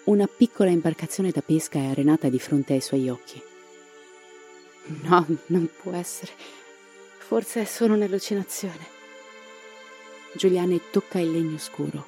una 0.05 0.27
piccola 0.27 0.69
imbarcazione 0.69 1.31
da 1.31 1.41
pesca 1.41 1.79
è 1.79 1.85
arenata 1.85 2.29
di 2.29 2.37
fronte 2.39 2.73
ai 2.73 2.81
suoi 2.81 3.09
occhi. 3.09 3.41
No, 5.03 5.25
non 5.47 5.69
può 5.81 5.93
essere. 5.93 6.33
Forse 7.17 7.61
è 7.61 7.65
solo 7.65 7.93
un'allucinazione. 7.93 8.91
Giuliane 10.33 10.89
tocca 10.91 11.19
il 11.19 11.31
legno 11.31 11.57
scuro. 11.57 12.07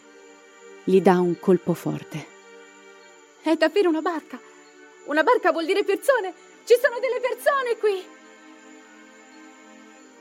Gli 0.83 1.01
dà 1.01 1.19
un 1.19 1.39
colpo 1.39 1.73
forte. 1.73 2.33
È 3.41 3.55
davvero 3.55 3.89
una 3.89 4.01
barca! 4.01 4.39
Una 5.05 5.23
barca 5.23 5.51
vuol 5.51 5.65
dire 5.65 5.83
persone! 5.83 6.33
Ci 6.65 6.75
sono 6.81 6.99
delle 6.99 7.19
persone 7.21 7.77
qui! 7.77 8.03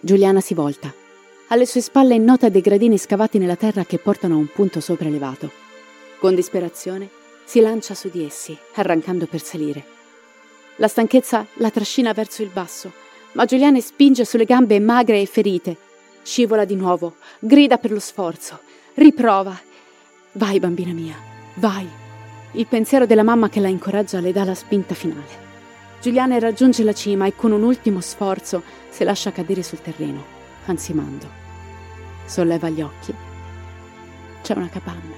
Giuliana 0.01 0.41
si 0.41 0.55
volta. 0.55 1.04
Alle 1.49 1.67
sue 1.67 1.83
spalle 1.83 2.17
nota 2.17 2.49
dei 2.49 2.63
gradini 2.63 2.97
scavati 2.97 3.39
nella 3.39 3.57
terra 3.57 3.85
che 3.85 3.99
portano 3.99 4.35
a 4.35 4.39
un 4.39 4.47
punto 4.47 4.81
sopraelevato. 4.81 5.51
Con 6.19 6.35
disperazione 6.35 7.09
si 7.45 7.61
lancia 7.61 7.95
su 7.95 8.09
di 8.09 8.25
essi, 8.25 8.57
arrancando 8.75 9.27
per 9.27 9.43
salire. 9.43 9.85
La 10.77 10.89
stanchezza 10.89 11.47
la 11.55 11.71
trascina 11.71 12.13
verso 12.13 12.43
il 12.43 12.49
basso, 12.49 12.93
ma 13.33 13.45
Giuliane 13.45 13.83
spinge 13.83 14.25
sulle 14.25 14.47
gambe 14.47 14.81
magre 14.81 15.21
e 15.21 15.27
ferite. 15.27 15.77
Scivola 16.23 16.65
di 16.65 16.77
nuovo, 16.77 17.17
grida 17.39 17.77
per 17.77 17.93
lo 17.93 18.01
sforzo, 18.01 18.61
riprova. 18.95 19.57
Vai, 20.33 20.59
bambina 20.59 20.93
mia, 20.93 21.17
vai. 21.57 21.87
Il 22.53 22.67
pensiero 22.67 23.05
della 23.05 23.23
mamma 23.23 23.51
che 23.51 23.61
la 23.61 23.69
incoraggia 23.69 24.21
le 24.21 24.33
dà 24.33 24.45
la 24.45 24.55
spinta 24.55 24.95
finale. 24.95 25.43
Giuliane 26.01 26.41
raggiunge 26.41 26.83
la 26.83 26.95
cima 26.95 27.27
e 27.27 27.37
con 27.37 27.53
un 27.53 27.63
ultimo 27.63 28.01
sforzo 28.01 28.63
si 28.89 29.05
lascia 29.05 29.33
cadere 29.33 29.63
sul 29.63 29.81
terreno, 29.81 30.34
ansimando. 30.67 31.29
Solleva 32.25 32.69
gli 32.69 32.83
occhi. 32.83 33.15
C'è 34.43 34.55
una 34.55 34.69
capanna. 34.69 35.15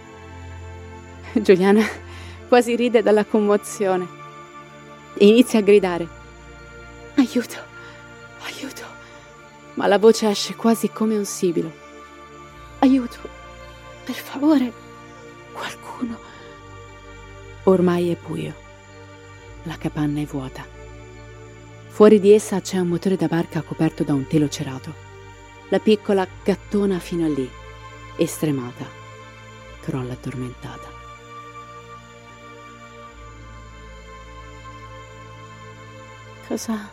Giuliana 1.33 1.85
quasi 2.49 2.77
ride 2.77 3.03
dalla 3.03 3.25
commozione 3.25 4.25
inizia 5.19 5.61
a 5.61 5.63
gridare. 5.63 6.09
Aiuto, 7.17 7.57
aiuto. 8.45 8.85
Ma 9.75 9.87
la 9.87 9.99
voce 9.99 10.29
esce 10.29 10.55
quasi 10.55 10.91
come 10.91 11.17
un 11.17 11.25
sibilo. 11.25 11.73
Aiuto, 12.81 13.19
per 14.05 14.15
favore, 14.15 14.73
qualcuno. 15.53 16.19
Ormai 17.65 18.11
è 18.11 18.17
buio. 18.17 18.55
La 19.65 19.77
capanna 19.77 20.21
è 20.21 20.25
vuota. 20.25 20.65
Fuori 21.89 22.21
di 22.21 22.33
essa 22.33 22.61
c'è 22.61 22.79
un 22.79 22.89
motore 22.89 23.17
da 23.17 23.27
barca 23.27 23.63
coperto 23.63 24.05
da 24.05 24.13
un 24.13 24.27
telo 24.27 24.49
cerato. 24.49 25.06
La 25.69 25.81
piccola 25.81 26.27
gattona 26.45 27.01
fino 27.01 27.27
a 27.27 27.29
lì, 27.29 27.51
estremata, 28.17 28.85
crolla 29.81 30.13
addormentata. 30.13 30.89
Cosa... 36.47 36.89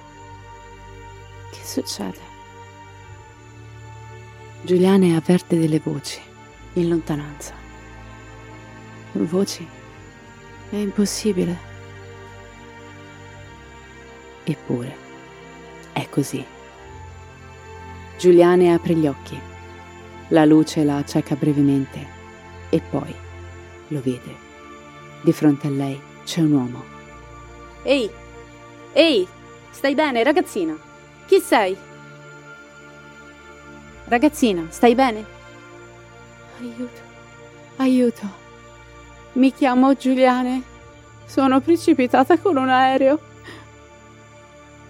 che 1.52 1.64
succede? 1.64 2.32
Giuliane 4.64 5.16
avverte 5.16 5.60
delle 5.60 5.80
voci, 5.80 6.20
in 6.74 6.88
lontananza. 6.90 7.54
Voci? 9.12 9.68
È 10.72 10.76
impossibile. 10.76 11.56
Eppure, 14.44 14.98
è 15.94 16.10
così. 16.10 16.44
Giuliane 18.18 18.74
apre 18.74 18.94
gli 18.96 19.08
occhi. 19.08 19.40
La 20.30 20.46
luce 20.46 20.84
la 20.84 20.98
acceca 20.98 21.36
brevemente 21.36 22.08
e 22.70 22.80
poi 22.80 23.14
lo 23.88 24.02
vede. 24.02 24.36
Di 25.22 25.32
fronte 25.32 25.68
a 25.68 25.70
lei 25.70 26.00
c'è 26.24 26.42
un 26.42 26.52
uomo. 26.52 26.84
Ehi! 27.84 28.10
Ehi! 28.94 29.28
Stai 29.70 29.96
bene, 29.96 30.24
ragazzina? 30.24 30.78
Chi 31.26 31.40
sei? 31.40 31.76
Ragazzina, 34.06 34.68
stai 34.70 34.96
bene? 34.96 35.26
Aiuto, 36.60 37.02
aiuto. 37.78 38.42
Mi 39.34 39.52
chiamo 39.52 39.96
Giuliane. 39.96 40.62
Sono 41.26 41.60
precipitata 41.62 42.38
con 42.38 42.58
un 42.58 42.70
aereo. 42.70 43.20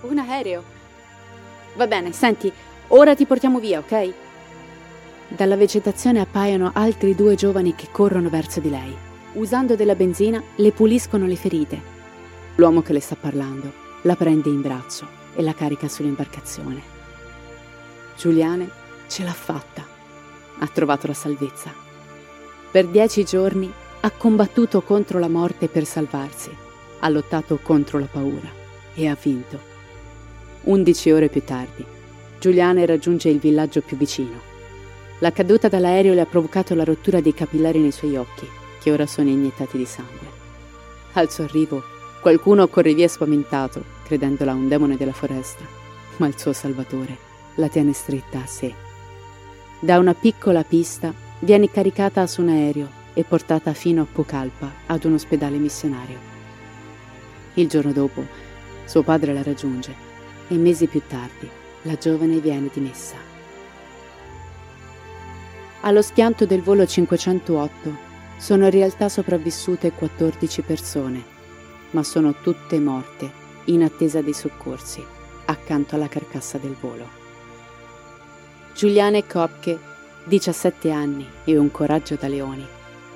Un 0.01 0.17
aereo? 0.17 0.63
Va 1.75 1.87
bene, 1.87 2.11
senti, 2.11 2.51
ora 2.89 3.15
ti 3.15 3.25
portiamo 3.25 3.59
via, 3.59 3.79
ok? 3.79 4.13
Dalla 5.27 5.55
vegetazione 5.55 6.19
appaiono 6.19 6.71
altri 6.73 7.15
due 7.15 7.35
giovani 7.35 7.73
che 7.75 7.87
corrono 7.91 8.29
verso 8.29 8.59
di 8.59 8.69
lei. 8.69 8.95
Usando 9.33 9.75
della 9.75 9.95
benzina, 9.95 10.41
le 10.55 10.71
puliscono 10.71 11.25
le 11.25 11.35
ferite. 11.35 11.81
L'uomo 12.55 12.81
che 12.81 12.93
le 12.93 12.99
sta 12.99 13.15
parlando 13.15 13.71
la 14.03 14.15
prende 14.15 14.49
in 14.49 14.61
braccio 14.61 15.07
e 15.35 15.41
la 15.41 15.53
carica 15.53 15.87
sull'imbarcazione. 15.87 16.81
Giuliane 18.15 18.69
ce 19.07 19.23
l'ha 19.23 19.33
fatta. 19.33 19.83
Ha 20.59 20.67
trovato 20.67 21.07
la 21.07 21.13
salvezza. 21.13 21.73
Per 22.69 22.85
dieci 22.87 23.23
giorni 23.23 23.71
ha 24.01 24.11
combattuto 24.11 24.81
contro 24.81 25.17
la 25.17 25.29
morte 25.29 25.67
per 25.67 25.85
salvarsi. 25.85 26.55
Ha 26.99 27.09
lottato 27.09 27.59
contro 27.61 27.97
la 27.97 28.07
paura 28.11 28.49
e 28.93 29.07
ha 29.07 29.17
vinto. 29.19 29.71
Undici 30.63 31.11
ore 31.11 31.27
più 31.27 31.43
tardi, 31.43 31.85
Giuliane 32.43 32.85
raggiunge 32.85 33.29
il 33.29 33.39
villaggio 33.39 33.79
più 33.79 33.95
vicino. 33.95 34.37
La 35.19 35.31
caduta 35.31 35.69
dall'aereo 35.69 36.13
le 36.13 36.19
ha 36.19 36.25
provocato 36.25 36.75
la 36.75 36.83
rottura 36.83 37.21
dei 37.21 37.33
capillari 37.33 37.79
nei 37.79 37.93
suoi 37.93 38.17
occhi, 38.17 38.45
che 38.81 38.91
ora 38.91 39.05
sono 39.05 39.29
iniettati 39.29 39.77
di 39.77 39.85
sangue. 39.85 40.27
Al 41.13 41.31
suo 41.31 41.45
arrivo, 41.45 41.81
qualcuno 42.19 42.67
corre 42.67 42.93
via 42.93 43.07
spaventato 43.07 43.81
credendola 44.03 44.51
un 44.51 44.67
demone 44.67 44.97
della 44.97 45.13
foresta, 45.13 45.63
ma 46.17 46.27
il 46.27 46.37
suo 46.37 46.51
salvatore 46.51 47.15
la 47.55 47.69
tiene 47.69 47.93
stretta 47.93 48.39
a 48.39 48.45
sé. 48.45 48.73
Da 49.79 49.97
una 49.97 50.13
piccola 50.13 50.65
pista 50.65 51.13
viene 51.39 51.71
caricata 51.71 52.27
su 52.27 52.41
un 52.41 52.49
aereo 52.49 52.89
e 53.13 53.23
portata 53.23 53.71
fino 53.71 54.01
a 54.01 54.07
Pocalpa 54.11 54.69
ad 54.87 55.05
un 55.05 55.13
ospedale 55.13 55.55
missionario. 55.55 56.17
Il 57.53 57.69
giorno 57.69 57.93
dopo 57.93 58.21
suo 58.83 59.01
padre 59.01 59.31
la 59.31 59.43
raggiunge 59.43 59.95
e 60.49 60.55
mesi 60.55 60.87
più 60.87 61.01
tardi 61.07 61.61
la 61.83 61.95
giovane 61.95 62.39
viene 62.39 62.69
dimessa. 62.71 63.15
Allo 65.81 66.01
schianto 66.01 66.45
del 66.45 66.61
volo 66.61 66.85
508 66.85 68.11
sono 68.37 68.65
in 68.65 68.71
realtà 68.71 69.09
sopravvissute 69.09 69.91
14 69.91 70.61
persone, 70.61 71.23
ma 71.91 72.03
sono 72.03 72.35
tutte 72.41 72.79
morte 72.79 73.29
in 73.65 73.83
attesa 73.83 74.21
dei 74.21 74.33
soccorsi, 74.33 75.03
accanto 75.45 75.95
alla 75.95 76.07
carcassa 76.07 76.57
del 76.57 76.75
volo. 76.79 77.21
Giuliane 78.73 79.27
Kopke, 79.27 79.77
17 80.25 80.89
anni 80.89 81.27
e 81.43 81.57
un 81.57 81.69
coraggio 81.69 82.15
da 82.15 82.27
leoni, 82.27 82.65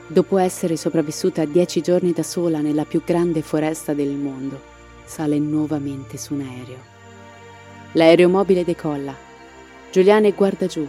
dopo 0.07 0.37
essere 0.37 0.75
sopravvissuta 0.75 1.45
dieci 1.45 1.81
giorni 1.81 2.11
da 2.11 2.23
sola 2.23 2.59
nella 2.59 2.85
più 2.85 3.01
grande 3.03 3.41
foresta 3.41 3.93
del 3.93 4.11
mondo, 4.11 4.61
sale 5.05 5.39
nuovamente 5.39 6.17
su 6.17 6.33
un 6.33 6.41
aereo. 6.41 6.96
L'aereo 7.93 8.29
mobile 8.29 8.63
decolla. 8.63 9.15
Giuliane 9.91 10.31
guarda 10.31 10.67
giù. 10.67 10.87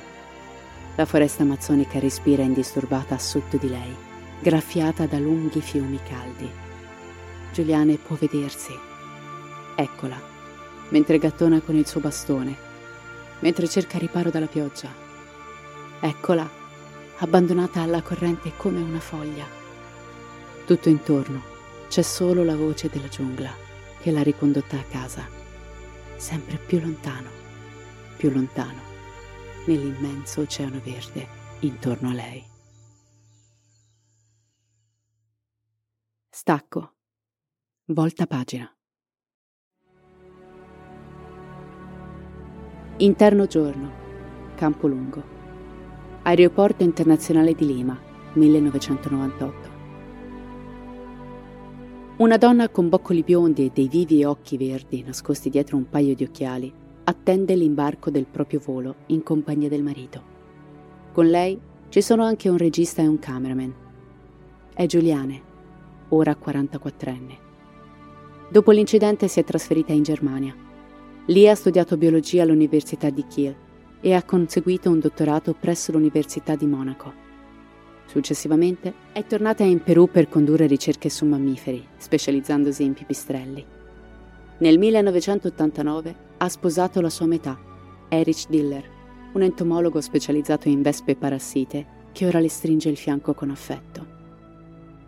La 0.97 1.05
foresta 1.05 1.43
amazzonica 1.43 1.99
respira 1.99 2.43
indisturbata 2.43 3.17
sotto 3.19 3.57
di 3.57 3.69
lei, 3.69 3.95
graffiata 4.41 5.07
da 5.07 5.19
lunghi 5.19 5.61
fiumi 5.61 6.01
caldi. 6.03 6.51
Giuliane 7.53 7.97
può 7.97 8.17
vedersi 8.17 8.87
Eccola, 9.81 10.21
mentre 10.89 11.19
gattona 11.19 11.61
con 11.61 11.77
il 11.77 11.87
suo 11.87 12.01
bastone, 12.01 12.53
mentre 13.39 13.69
cerca 13.69 13.97
riparo 13.97 14.29
dalla 14.29 14.47
pioggia. 14.47 14.93
Eccola, 16.01 16.51
abbandonata 17.19 17.81
alla 17.81 18.03
corrente 18.03 18.53
come 18.57 18.81
una 18.81 18.99
foglia. 18.99 19.47
Tutto 20.67 20.89
intorno 20.89 21.43
c'è 21.89 22.03
solo 22.03 22.43
la 22.43 22.57
voce 22.57 22.89
della 22.93 23.07
giungla 23.07 23.55
che 24.01 24.11
l'ha 24.11 24.23
ricondotta 24.23 24.77
a 24.77 24.85
casa, 24.91 25.38
sempre 26.19 26.59
più 26.59 26.81
lontano, 26.81 27.31
più 28.17 28.31
lontano, 28.31 28.81
nell'immenso 29.67 30.43
oceano 30.43 30.81
verde 30.81 31.27
intorno 31.61 32.11
a 32.11 32.13
lei. 32.13 32.45
Stacco. 36.29 36.95
Volta 37.87 38.27
pagina. 38.27 38.71
Interno 42.99 43.47
giorno, 43.47 43.93
Campo 44.57 44.89
Lungo. 44.89 45.37
Aeroporto 46.23 46.83
internazionale 46.83 47.55
di 47.55 47.65
Lima, 47.65 47.99
1998. 48.35 49.68
Una 52.19 52.37
donna 52.37 52.69
con 52.69 52.89
boccoli 52.89 53.23
biondi 53.23 53.67
e 53.67 53.71
dei 53.73 53.87
vivi 53.87 54.25
occhi 54.25 54.57
verdi 54.57 55.05
nascosti 55.05 55.51
dietro 55.51 55.77
un 55.77 55.89
paio 55.89 56.17
di 56.17 56.25
occhiali 56.25 56.73
attende 57.05 57.55
l'imbarco 57.55 58.11
del 58.11 58.27
proprio 58.27 58.59
volo 58.59 58.97
in 59.07 59.23
compagnia 59.23 59.69
del 59.69 59.85
marito. 59.85 60.21
Con 61.13 61.29
lei 61.29 61.57
ci 61.91 62.03
sono 62.03 62.25
anche 62.25 62.49
un 62.49 62.57
regista 62.57 63.03
e 63.03 63.07
un 63.07 63.21
cameraman. 63.21 63.73
È 64.75 64.85
Giuliane, 64.87 65.43
ora 66.09 66.37
44enne. 66.37 67.39
Dopo 68.51 68.73
l'incidente 68.73 69.29
si 69.29 69.39
è 69.39 69.45
trasferita 69.45 69.93
in 69.93 70.03
Germania. 70.03 70.53
Lì 71.27 71.49
ha 71.49 71.55
studiato 71.55 71.97
biologia 71.97 72.43
all'Università 72.43 73.11
di 73.11 73.25
Kiel 73.29 73.55
e 74.01 74.13
ha 74.13 74.25
conseguito 74.25 74.91
un 74.91 74.99
dottorato 74.99 75.55
presso 75.55 75.93
l'Università 75.93 76.57
di 76.57 76.67
Monaco. 76.67 77.28
Successivamente 78.09 78.95
è 79.13 79.27
tornata 79.27 79.65
in 79.65 79.83
Perù 79.83 80.09
per 80.11 80.31
condurre 80.31 80.67
ricerche 80.67 81.11
su 81.11 81.27
mammiferi, 81.27 81.87
specializzandosi 81.99 82.83
in 82.83 82.95
pipistrelli. 82.95 83.63
Nel 84.61 84.79
1989 84.79 86.17
ha 86.39 86.49
sposato 86.49 87.03
la 87.03 87.11
sua 87.11 87.27
metà, 87.27 87.61
Erich 88.09 88.49
Diller, 88.49 88.83
un 89.35 89.43
entomologo 89.43 90.01
specializzato 90.01 90.69
in 90.69 90.81
vespe 90.81 91.17
parassite 91.17 91.97
che 92.13 92.27
ora 92.27 92.41
le 92.41 92.49
stringe 92.49 92.89
il 92.89 92.97
fianco 92.97 93.35
con 93.35 93.51
affetto. 93.51 94.07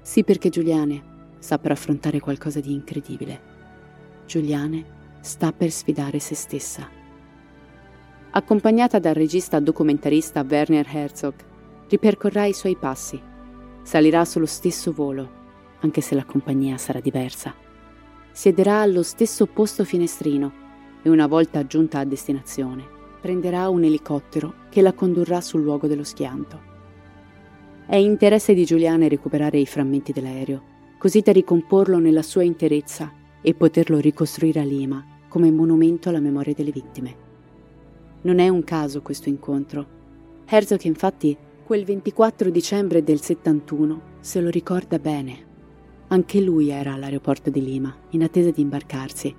Sì 0.03 0.23
perché 0.23 0.51
Giuliane 0.51 1.37
sta 1.39 1.59
per 1.59 1.71
affrontare 1.71 2.21
qualcosa 2.21 2.61
di 2.61 2.75
incredibile. 2.75 3.41
Giuliane 4.27 4.85
sta 5.21 5.53
per 5.53 5.71
sfidare 5.71 6.19
se 6.19 6.35
stessa. 6.35 6.87
Accompagnata 8.33 8.99
dal 8.99 9.15
regista 9.15 9.59
documentarista 9.59 10.45
Werner 10.47 10.87
Herzog, 10.87 11.49
ripercorrerà 11.91 12.47
i 12.47 12.53
suoi 12.53 12.77
passi. 12.77 13.21
Salirà 13.83 14.25
sullo 14.25 14.47
stesso 14.47 14.93
volo, 14.93 15.39
anche 15.81 16.01
se 16.01 16.15
la 16.15 16.25
compagnia 16.25 16.79
sarà 16.79 17.01
diversa. 17.01 17.53
Siederà 18.31 18.81
allo 18.81 19.03
stesso 19.03 19.47
posto 19.47 19.85
finestrino 19.85 20.53
e 21.03 21.11
una 21.11 21.27
volta 21.27 21.67
giunta 21.67 21.99
a 21.99 22.05
destinazione, 22.05 22.87
prenderà 23.21 23.69
un 23.69 23.83
elicottero 23.83 24.55
che 24.71 24.83
la 24.83 24.93
condurrà 24.93 25.41
sul 25.41 25.63
luogo 25.63 25.89
dello 25.89 26.05
schianto. 26.05 26.69
È 27.87 27.97
interesse 27.97 28.55
di 28.55 28.65
Giuliane 28.65 29.09
recuperare 29.09 29.59
i 29.59 29.67
frammenti 29.67 30.13
dell'aereo, 30.13 30.63
così 30.97 31.21
da 31.21 31.33
ricomporlo 31.33 31.99
nella 31.99 32.23
sua 32.23 32.45
interezza 32.45 33.13
e 33.43 33.55
poterlo 33.55 33.99
ricostruire 33.99 34.61
a 34.61 34.65
Lima 34.65 35.05
come 35.29 35.51
monumento 35.51 36.09
alla 36.09 36.21
memoria 36.21 36.55
delle 36.55 36.71
vittime. 36.71 37.29
Non 38.23 38.39
è 38.39 38.49
un 38.49 38.63
caso 38.63 39.03
questo 39.03 39.29
incontro. 39.29 39.99
Herzog 40.47 40.83
infatti 40.83 41.37
quel 41.71 41.85
24 41.85 42.51
dicembre 42.51 43.05
del 43.05 43.21
71 43.21 44.01
se 44.19 44.41
lo 44.41 44.51
ricorda 44.51 44.99
bene. 44.99 45.47
Anche 46.09 46.41
lui 46.41 46.71
era 46.71 46.95
all'aeroporto 46.95 47.49
di 47.49 47.63
Lima, 47.63 47.97
in 48.09 48.25
attesa 48.25 48.51
di 48.51 48.61
imbarcarsi. 48.61 49.33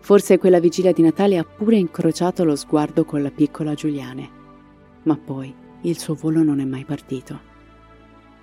Forse 0.00 0.38
quella 0.38 0.58
vigilia 0.58 0.90
di 0.90 1.02
Natale 1.02 1.38
ha 1.38 1.44
pure 1.44 1.76
incrociato 1.76 2.42
lo 2.42 2.56
sguardo 2.56 3.04
con 3.04 3.22
la 3.22 3.30
piccola 3.30 3.74
Giuliane. 3.74 4.28
Ma 5.04 5.16
poi 5.16 5.54
il 5.82 5.96
suo 5.96 6.14
volo 6.14 6.42
non 6.42 6.58
è 6.58 6.64
mai 6.64 6.84
partito. 6.84 7.38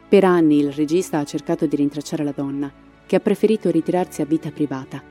Per 0.07 0.23
anni 0.23 0.59
il 0.59 0.71
regista 0.71 1.19
ha 1.19 1.25
cercato 1.25 1.65
di 1.65 1.75
rintracciare 1.75 2.23
la 2.23 2.33
donna, 2.33 2.71
che 3.05 3.17
ha 3.17 3.19
preferito 3.19 3.69
ritirarsi 3.69 4.21
a 4.21 4.25
vita 4.25 4.51
privata, 4.51 5.03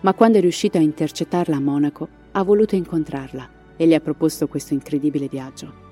ma 0.00 0.14
quando 0.14 0.38
è 0.38 0.40
riuscito 0.40 0.78
a 0.78 0.80
intercettarla 0.80 1.56
a 1.56 1.60
Monaco 1.60 2.08
ha 2.32 2.42
voluto 2.42 2.74
incontrarla 2.74 3.76
e 3.76 3.84
le 3.84 3.96
ha 3.96 4.00
proposto 4.00 4.48
questo 4.48 4.72
incredibile 4.72 5.28
viaggio, 5.28 5.83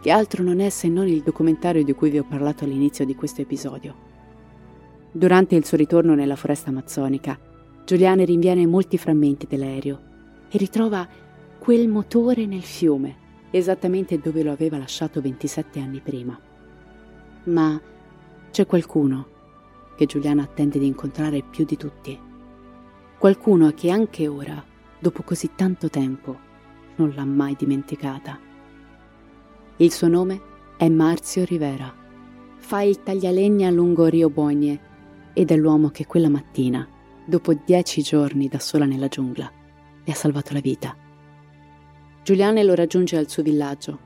che 0.00 0.10
altro 0.10 0.42
non 0.42 0.60
è 0.60 0.68
se 0.68 0.88
non 0.88 1.08
il 1.08 1.22
documentario 1.22 1.82
di 1.82 1.92
cui 1.92 2.10
vi 2.10 2.18
ho 2.18 2.24
parlato 2.24 2.64
all'inizio 2.64 3.04
di 3.04 3.14
questo 3.14 3.40
episodio. 3.40 4.06
Durante 5.10 5.56
il 5.56 5.64
suo 5.64 5.76
ritorno 5.76 6.14
nella 6.14 6.36
foresta 6.36 6.70
amazzonica, 6.70 7.38
Giuliane 7.84 8.24
rinviene 8.24 8.66
molti 8.66 8.98
frammenti 8.98 9.46
dell'aereo 9.46 10.00
e 10.50 10.58
ritrova 10.58 11.08
quel 11.58 11.88
motore 11.88 12.46
nel 12.46 12.62
fiume, 12.62 13.16
esattamente 13.50 14.18
dove 14.18 14.42
lo 14.42 14.52
aveva 14.52 14.78
lasciato 14.78 15.20
27 15.20 15.80
anni 15.80 16.00
prima. 16.00 16.38
Ma 17.44 17.80
c'è 18.50 18.66
qualcuno 18.66 19.36
che 19.96 20.06
Giuliana 20.06 20.42
attende 20.42 20.78
di 20.78 20.86
incontrare 20.86 21.42
più 21.42 21.64
di 21.64 21.76
tutti. 21.76 22.18
Qualcuno 23.18 23.72
che 23.72 23.90
anche 23.90 24.28
ora, 24.28 24.62
dopo 24.98 25.22
così 25.22 25.50
tanto 25.56 25.88
tempo, 25.88 26.38
non 26.96 27.12
l'ha 27.16 27.24
mai 27.24 27.56
dimenticata. 27.58 28.38
Il 29.80 29.92
suo 29.92 30.08
nome 30.08 30.40
è 30.76 30.88
Marzio 30.88 31.44
Rivera. 31.44 31.94
Fa 32.56 32.82
il 32.82 33.00
taglialegna 33.04 33.70
lungo 33.70 34.06
Rio 34.06 34.28
Bogne 34.28 34.80
ed 35.32 35.52
è 35.52 35.56
l'uomo 35.56 35.90
che 35.90 36.04
quella 36.04 36.28
mattina, 36.28 36.84
dopo 37.24 37.54
dieci 37.54 38.02
giorni 38.02 38.48
da 38.48 38.58
sola 38.58 38.86
nella 38.86 39.06
giungla, 39.06 39.48
le 40.02 40.12
ha 40.12 40.16
salvato 40.16 40.52
la 40.52 40.58
vita. 40.58 40.96
Giuliane 42.24 42.64
lo 42.64 42.74
raggiunge 42.74 43.16
al 43.16 43.28
suo 43.28 43.44
villaggio. 43.44 43.98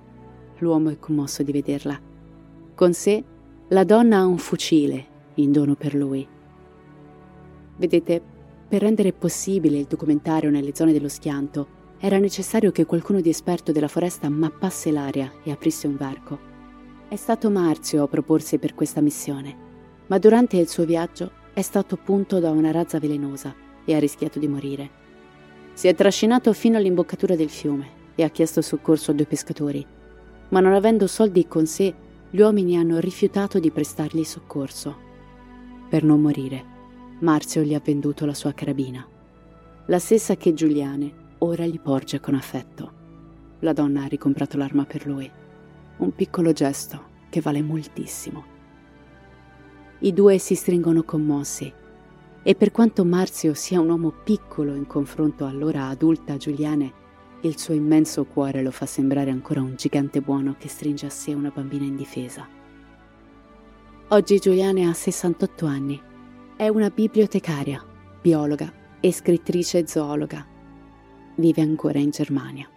L'uomo 0.59 0.91
è 0.91 0.99
commosso 0.99 1.43
di 1.43 1.53
vederla. 1.53 1.99
Con 2.75 2.93
sé 2.93 3.25
la 3.69 3.85
donna 3.85 4.19
ha 4.19 4.27
un 4.27 4.37
fucile 4.37 5.07
in 5.37 5.53
dono 5.53 5.75
per 5.75 5.95
lui. 5.95 6.29
Vedete, 7.79 8.23
per 8.69 8.83
rendere 8.83 9.15
possibile 9.15 9.79
il 9.79 9.87
documentario 9.87 10.51
nelle 10.51 10.75
zone 10.75 10.93
dello 10.93 11.09
schianto, 11.09 11.81
era 12.05 12.19
necessario 12.19 12.73
che 12.73 12.85
qualcuno 12.85 13.21
di 13.21 13.29
esperto 13.29 13.71
della 13.71 13.87
foresta 13.87 14.29
mappasse 14.29 14.91
l'area 14.91 15.31
e 15.45 15.53
aprisse 15.53 15.87
un 15.87 15.95
varco. 15.95 16.37
È 17.07 17.15
stato 17.15 17.49
Marzio 17.49 18.03
a 18.03 18.09
proporsi 18.09 18.59
per 18.59 18.75
questa 18.75 19.01
missione, 19.01 19.57
ma 20.09 20.19
durante 20.19 20.57
il 20.57 20.69
suo 20.69 20.85
viaggio 20.85 21.31
è 21.53 21.63
stato 21.63 21.97
punto 21.97 22.41
da 22.41 22.51
una 22.51 22.73
razza 22.73 22.99
velenosa 22.99 23.55
e 23.85 23.95
ha 23.95 24.01
rischiato 24.01 24.41
di 24.41 24.49
morire. 24.49 24.91
Si 25.75 25.87
è 25.87 25.95
trascinato 25.95 26.53
fino 26.53 26.77
all'imboccatura 26.77 27.37
del 27.37 27.51
fiume 27.51 27.87
e 28.17 28.25
ha 28.25 28.31
chiesto 28.31 28.63
soccorso 28.63 29.13
a 29.13 29.15
due 29.15 29.27
pescatori, 29.27 29.87
ma 30.49 30.59
non 30.59 30.73
avendo 30.73 31.07
soldi 31.07 31.47
con 31.47 31.67
sé 31.67 31.95
gli 32.31 32.41
uomini 32.41 32.77
hanno 32.77 32.99
rifiutato 32.99 33.61
di 33.61 33.71
prestargli 33.71 34.25
soccorso. 34.25 34.97
Per 35.89 36.03
non 36.03 36.21
morire, 36.21 36.65
Marzio 37.21 37.63
gli 37.63 37.75
ha 37.75 37.83
venduto 37.85 38.27
la 38.27 38.35
sua 38.35 38.53
carabina, 38.53 39.07
la 39.87 39.99
stessa 40.01 40.35
che 40.35 40.53
Giuliane 40.53 41.21
ora 41.45 41.67
gli 41.67 41.81
porge 41.81 42.21
con 42.21 42.35
affetto. 42.35 43.01
La 43.61 43.73
donna 43.73 44.05
ha 44.05 44.07
ricomprato 44.07 44.57
l'arma 44.57 44.85
per 44.85 45.07
lui, 45.07 45.31
un 45.99 46.15
piccolo 46.15 46.53
gesto 46.53 47.11
che 47.29 47.41
vale 47.41 47.63
moltissimo. 47.63 48.45
I 50.01 50.13
due 50.13 50.39
si 50.39 50.55
stringono 50.55 51.03
commossi 51.03 51.73
e 52.45 52.55
per 52.55 52.71
quanto 52.71 53.05
Marzio 53.05 53.55
sia 53.55 53.81
un 53.81 53.89
uomo 53.89 54.11
piccolo 54.11 54.75
in 54.75 54.87
confronto 54.87 55.45
all'ora 55.45 55.87
adulta 55.87 56.37
Giuliane, 56.37 57.01
il 57.43 57.59
suo 57.59 57.75
immenso 57.75 58.25
cuore 58.25 58.63
lo 58.63 58.71
fa 58.71 58.87
sembrare 58.87 59.31
ancora 59.31 59.63
un 59.63 59.75
gigante 59.75 60.21
buono 60.21 60.55
che 60.59 60.69
stringe 60.69 61.07
a 61.07 61.11
sé 61.11 61.35
una 61.35 61.51
bambina 61.53 61.85
indifesa. 61.85 62.47
Oggi 64.09 64.39
Giuliane 64.39 64.87
ha 64.87 64.93
68 64.93 65.67
anni. 65.67 66.01
È 66.57 66.69
una 66.69 66.91
bibliotecaria, 66.91 67.85
biologa 68.21 68.73
e 69.01 69.13
scrittrice 69.13 69.87
zoologa. 69.87 70.52
Vive 71.37 71.63
ancora 71.63 71.99
in 71.99 72.11
Germania. 72.11 72.69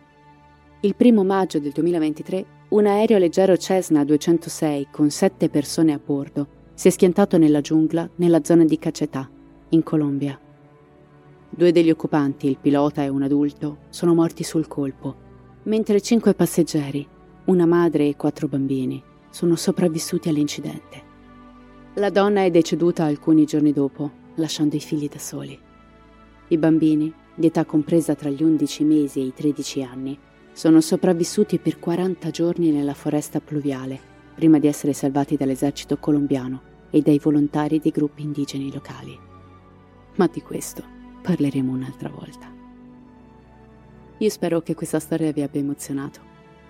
Il 0.79 0.95
primo 0.95 1.23
maggio 1.23 1.59
del 1.59 1.71
2023 1.71 2.45
un 2.69 2.85
aereo 2.85 3.17
leggero 3.17 3.57
Cessna 3.57 4.03
206 4.03 4.87
con 4.91 5.09
sette 5.09 5.49
persone 5.49 5.93
a 5.93 5.99
bordo 6.03 6.47
si 6.73 6.87
è 6.87 6.91
schiantato 6.91 7.37
nella 7.37 7.61
giungla 7.61 8.09
nella 8.15 8.43
zona 8.43 8.63
di 8.65 8.77
Cacetà, 8.77 9.29
in 9.69 9.83
Colombia. 9.83 10.39
Due 11.49 11.71
degli 11.71 11.89
occupanti, 11.89 12.47
il 12.47 12.57
pilota 12.59 13.03
e 13.03 13.09
un 13.09 13.23
adulto, 13.23 13.77
sono 13.89 14.13
morti 14.13 14.43
sul 14.43 14.67
colpo, 14.67 15.15
mentre 15.63 16.01
cinque 16.01 16.33
passeggeri, 16.33 17.07
una 17.45 17.65
madre 17.65 18.07
e 18.07 18.15
quattro 18.15 18.47
bambini, 18.47 19.01
sono 19.29 19.55
sopravvissuti 19.55 20.29
all'incidente. 20.29 21.03
La 21.95 22.09
donna 22.09 22.43
è 22.43 22.51
deceduta 22.51 23.05
alcuni 23.05 23.45
giorni 23.45 23.71
dopo, 23.71 24.11
lasciando 24.35 24.75
i 24.75 24.81
figli 24.81 25.07
da 25.07 25.19
soli. 25.19 25.57
I 26.47 26.57
bambini, 26.57 27.13
di 27.35 27.47
età 27.47 27.65
compresa 27.65 28.15
tra 28.15 28.29
gli 28.29 28.41
11 28.41 28.83
mesi 28.83 29.19
e 29.19 29.23
i 29.23 29.33
13 29.33 29.83
anni, 29.83 30.17
sono 30.53 30.79
sopravvissuti 30.79 31.59
per 31.59 31.79
40 31.79 32.29
giorni 32.31 32.71
nella 32.71 32.93
foresta 32.93 33.41
pluviale, 33.41 33.99
prima 34.33 34.57
di 34.57 34.67
essere 34.67 34.93
salvati 34.93 35.35
dall'esercito 35.35 35.97
colombiano 35.97 36.73
e 36.89 37.01
dai 37.01 37.19
volontari 37.19 37.79
dei 37.79 37.91
gruppi 37.91 38.23
indigeni 38.23 38.71
locali. 38.71 39.19
Ma 40.15 40.29
di 40.31 40.41
questo 40.41 40.81
parleremo 41.21 41.73
un'altra 41.73 42.09
volta. 42.09 42.53
Io 44.19 44.29
spero 44.29 44.61
che 44.61 44.75
questa 44.75 44.99
storia 44.99 45.33
vi 45.33 45.41
abbia 45.41 45.59
emozionato. 45.59 46.21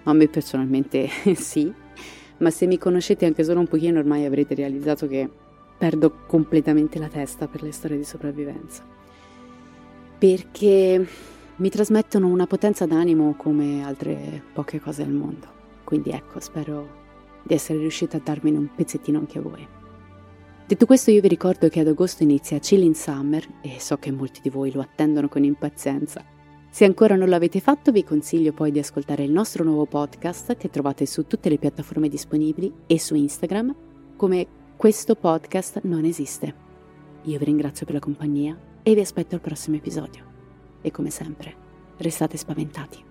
A 0.03 0.13
me 0.13 0.28
personalmente 0.28 1.07
sì, 1.36 1.72
ma 2.38 2.49
se 2.49 2.66
mi 2.66 2.80
conoscete 2.80 3.26
anche 3.28 3.43
solo 3.43 3.59
un 3.59 3.68
pochino 3.68 3.99
ormai 3.99 4.26
avrete 4.26 4.55
realizzato 4.55 5.07
che 5.07 5.30
perdo 5.78 6.26
completamente 6.26 6.97
la 6.97 7.07
testa 7.07 7.47
per 7.47 7.61
le 7.61 7.72
storie 7.72 7.97
di 7.97 8.03
sopravvivenza. 8.03 8.95
Perché 10.18 11.07
mi 11.57 11.70
trasmettono 11.70 12.28
una 12.28 12.47
potenza 12.47 12.86
d'animo 12.86 13.36
come 13.38 13.84
altre 13.84 14.43
poche 14.53 14.80
cose 14.80 15.03
al 15.03 15.11
mondo. 15.11 15.47
Quindi 15.84 16.09
ecco, 16.09 16.39
spero 16.39 17.03
di 17.43 17.53
essere 17.53 17.80
riuscita 17.80 18.18
a 18.18 18.22
darmene 18.24 18.57
un 18.57 18.70
pezzettino 18.76 19.20
anche 19.20 19.38
a 19.38 19.41
voi. 19.41 19.68
Detto 20.68 20.86
questo 20.86 21.11
io 21.11 21.22
vi 21.22 21.28
ricordo 21.28 21.70
che 21.70 21.80
ad 21.80 21.88
agosto 21.88 22.24
inizia 22.24 22.57
Chilling 22.57 22.95
Summer 22.95 23.45
e 23.61 23.80
so 23.80 23.97
che 23.97 24.11
molti 24.11 24.41
di 24.41 24.49
voi 24.49 24.72
lo 24.72 24.82
attendono 24.82 25.30
con 25.30 25.43
impazienza. 25.43 26.26
Se 26.70 26.84
ancora 26.84 27.16
non 27.16 27.30
l'avete 27.30 27.61
fatto 27.61 27.91
vi 27.91 28.03
consiglio 28.03 28.51
poi 28.51 28.72
di 28.72 28.80
ascoltare 28.80 29.24
il 29.24 29.32
nostro 29.32 29.63
nuovo 29.63 29.86
podcast 29.86 30.57
che 30.57 30.70
trovate 30.70 31.05
su 31.05 31.26
tutte 31.28 31.49
le 31.49 31.59
piattaforme 31.59 32.09
disponibili 32.09 32.74
e 32.88 32.99
su 32.99 33.16
Instagram 33.16 33.74
come 34.18 34.47
questo 34.76 35.16
podcast 35.16 35.82
non 35.84 36.03
esiste. 36.03 36.53
Io 37.22 37.38
vi 37.38 37.45
ringrazio 37.45 37.86
per 37.86 37.95
la 37.95 38.01
compagnia 38.01 38.74
e 38.88 38.93
vi 38.93 39.01
aspetto 39.01 39.33
al 39.33 39.41
prossimo 39.41 39.77
episodio. 39.77 40.23
E 40.83 40.91
come 40.91 41.09
sempre, 41.09 41.55
restate 41.97 42.38
spaventati. 42.38 43.03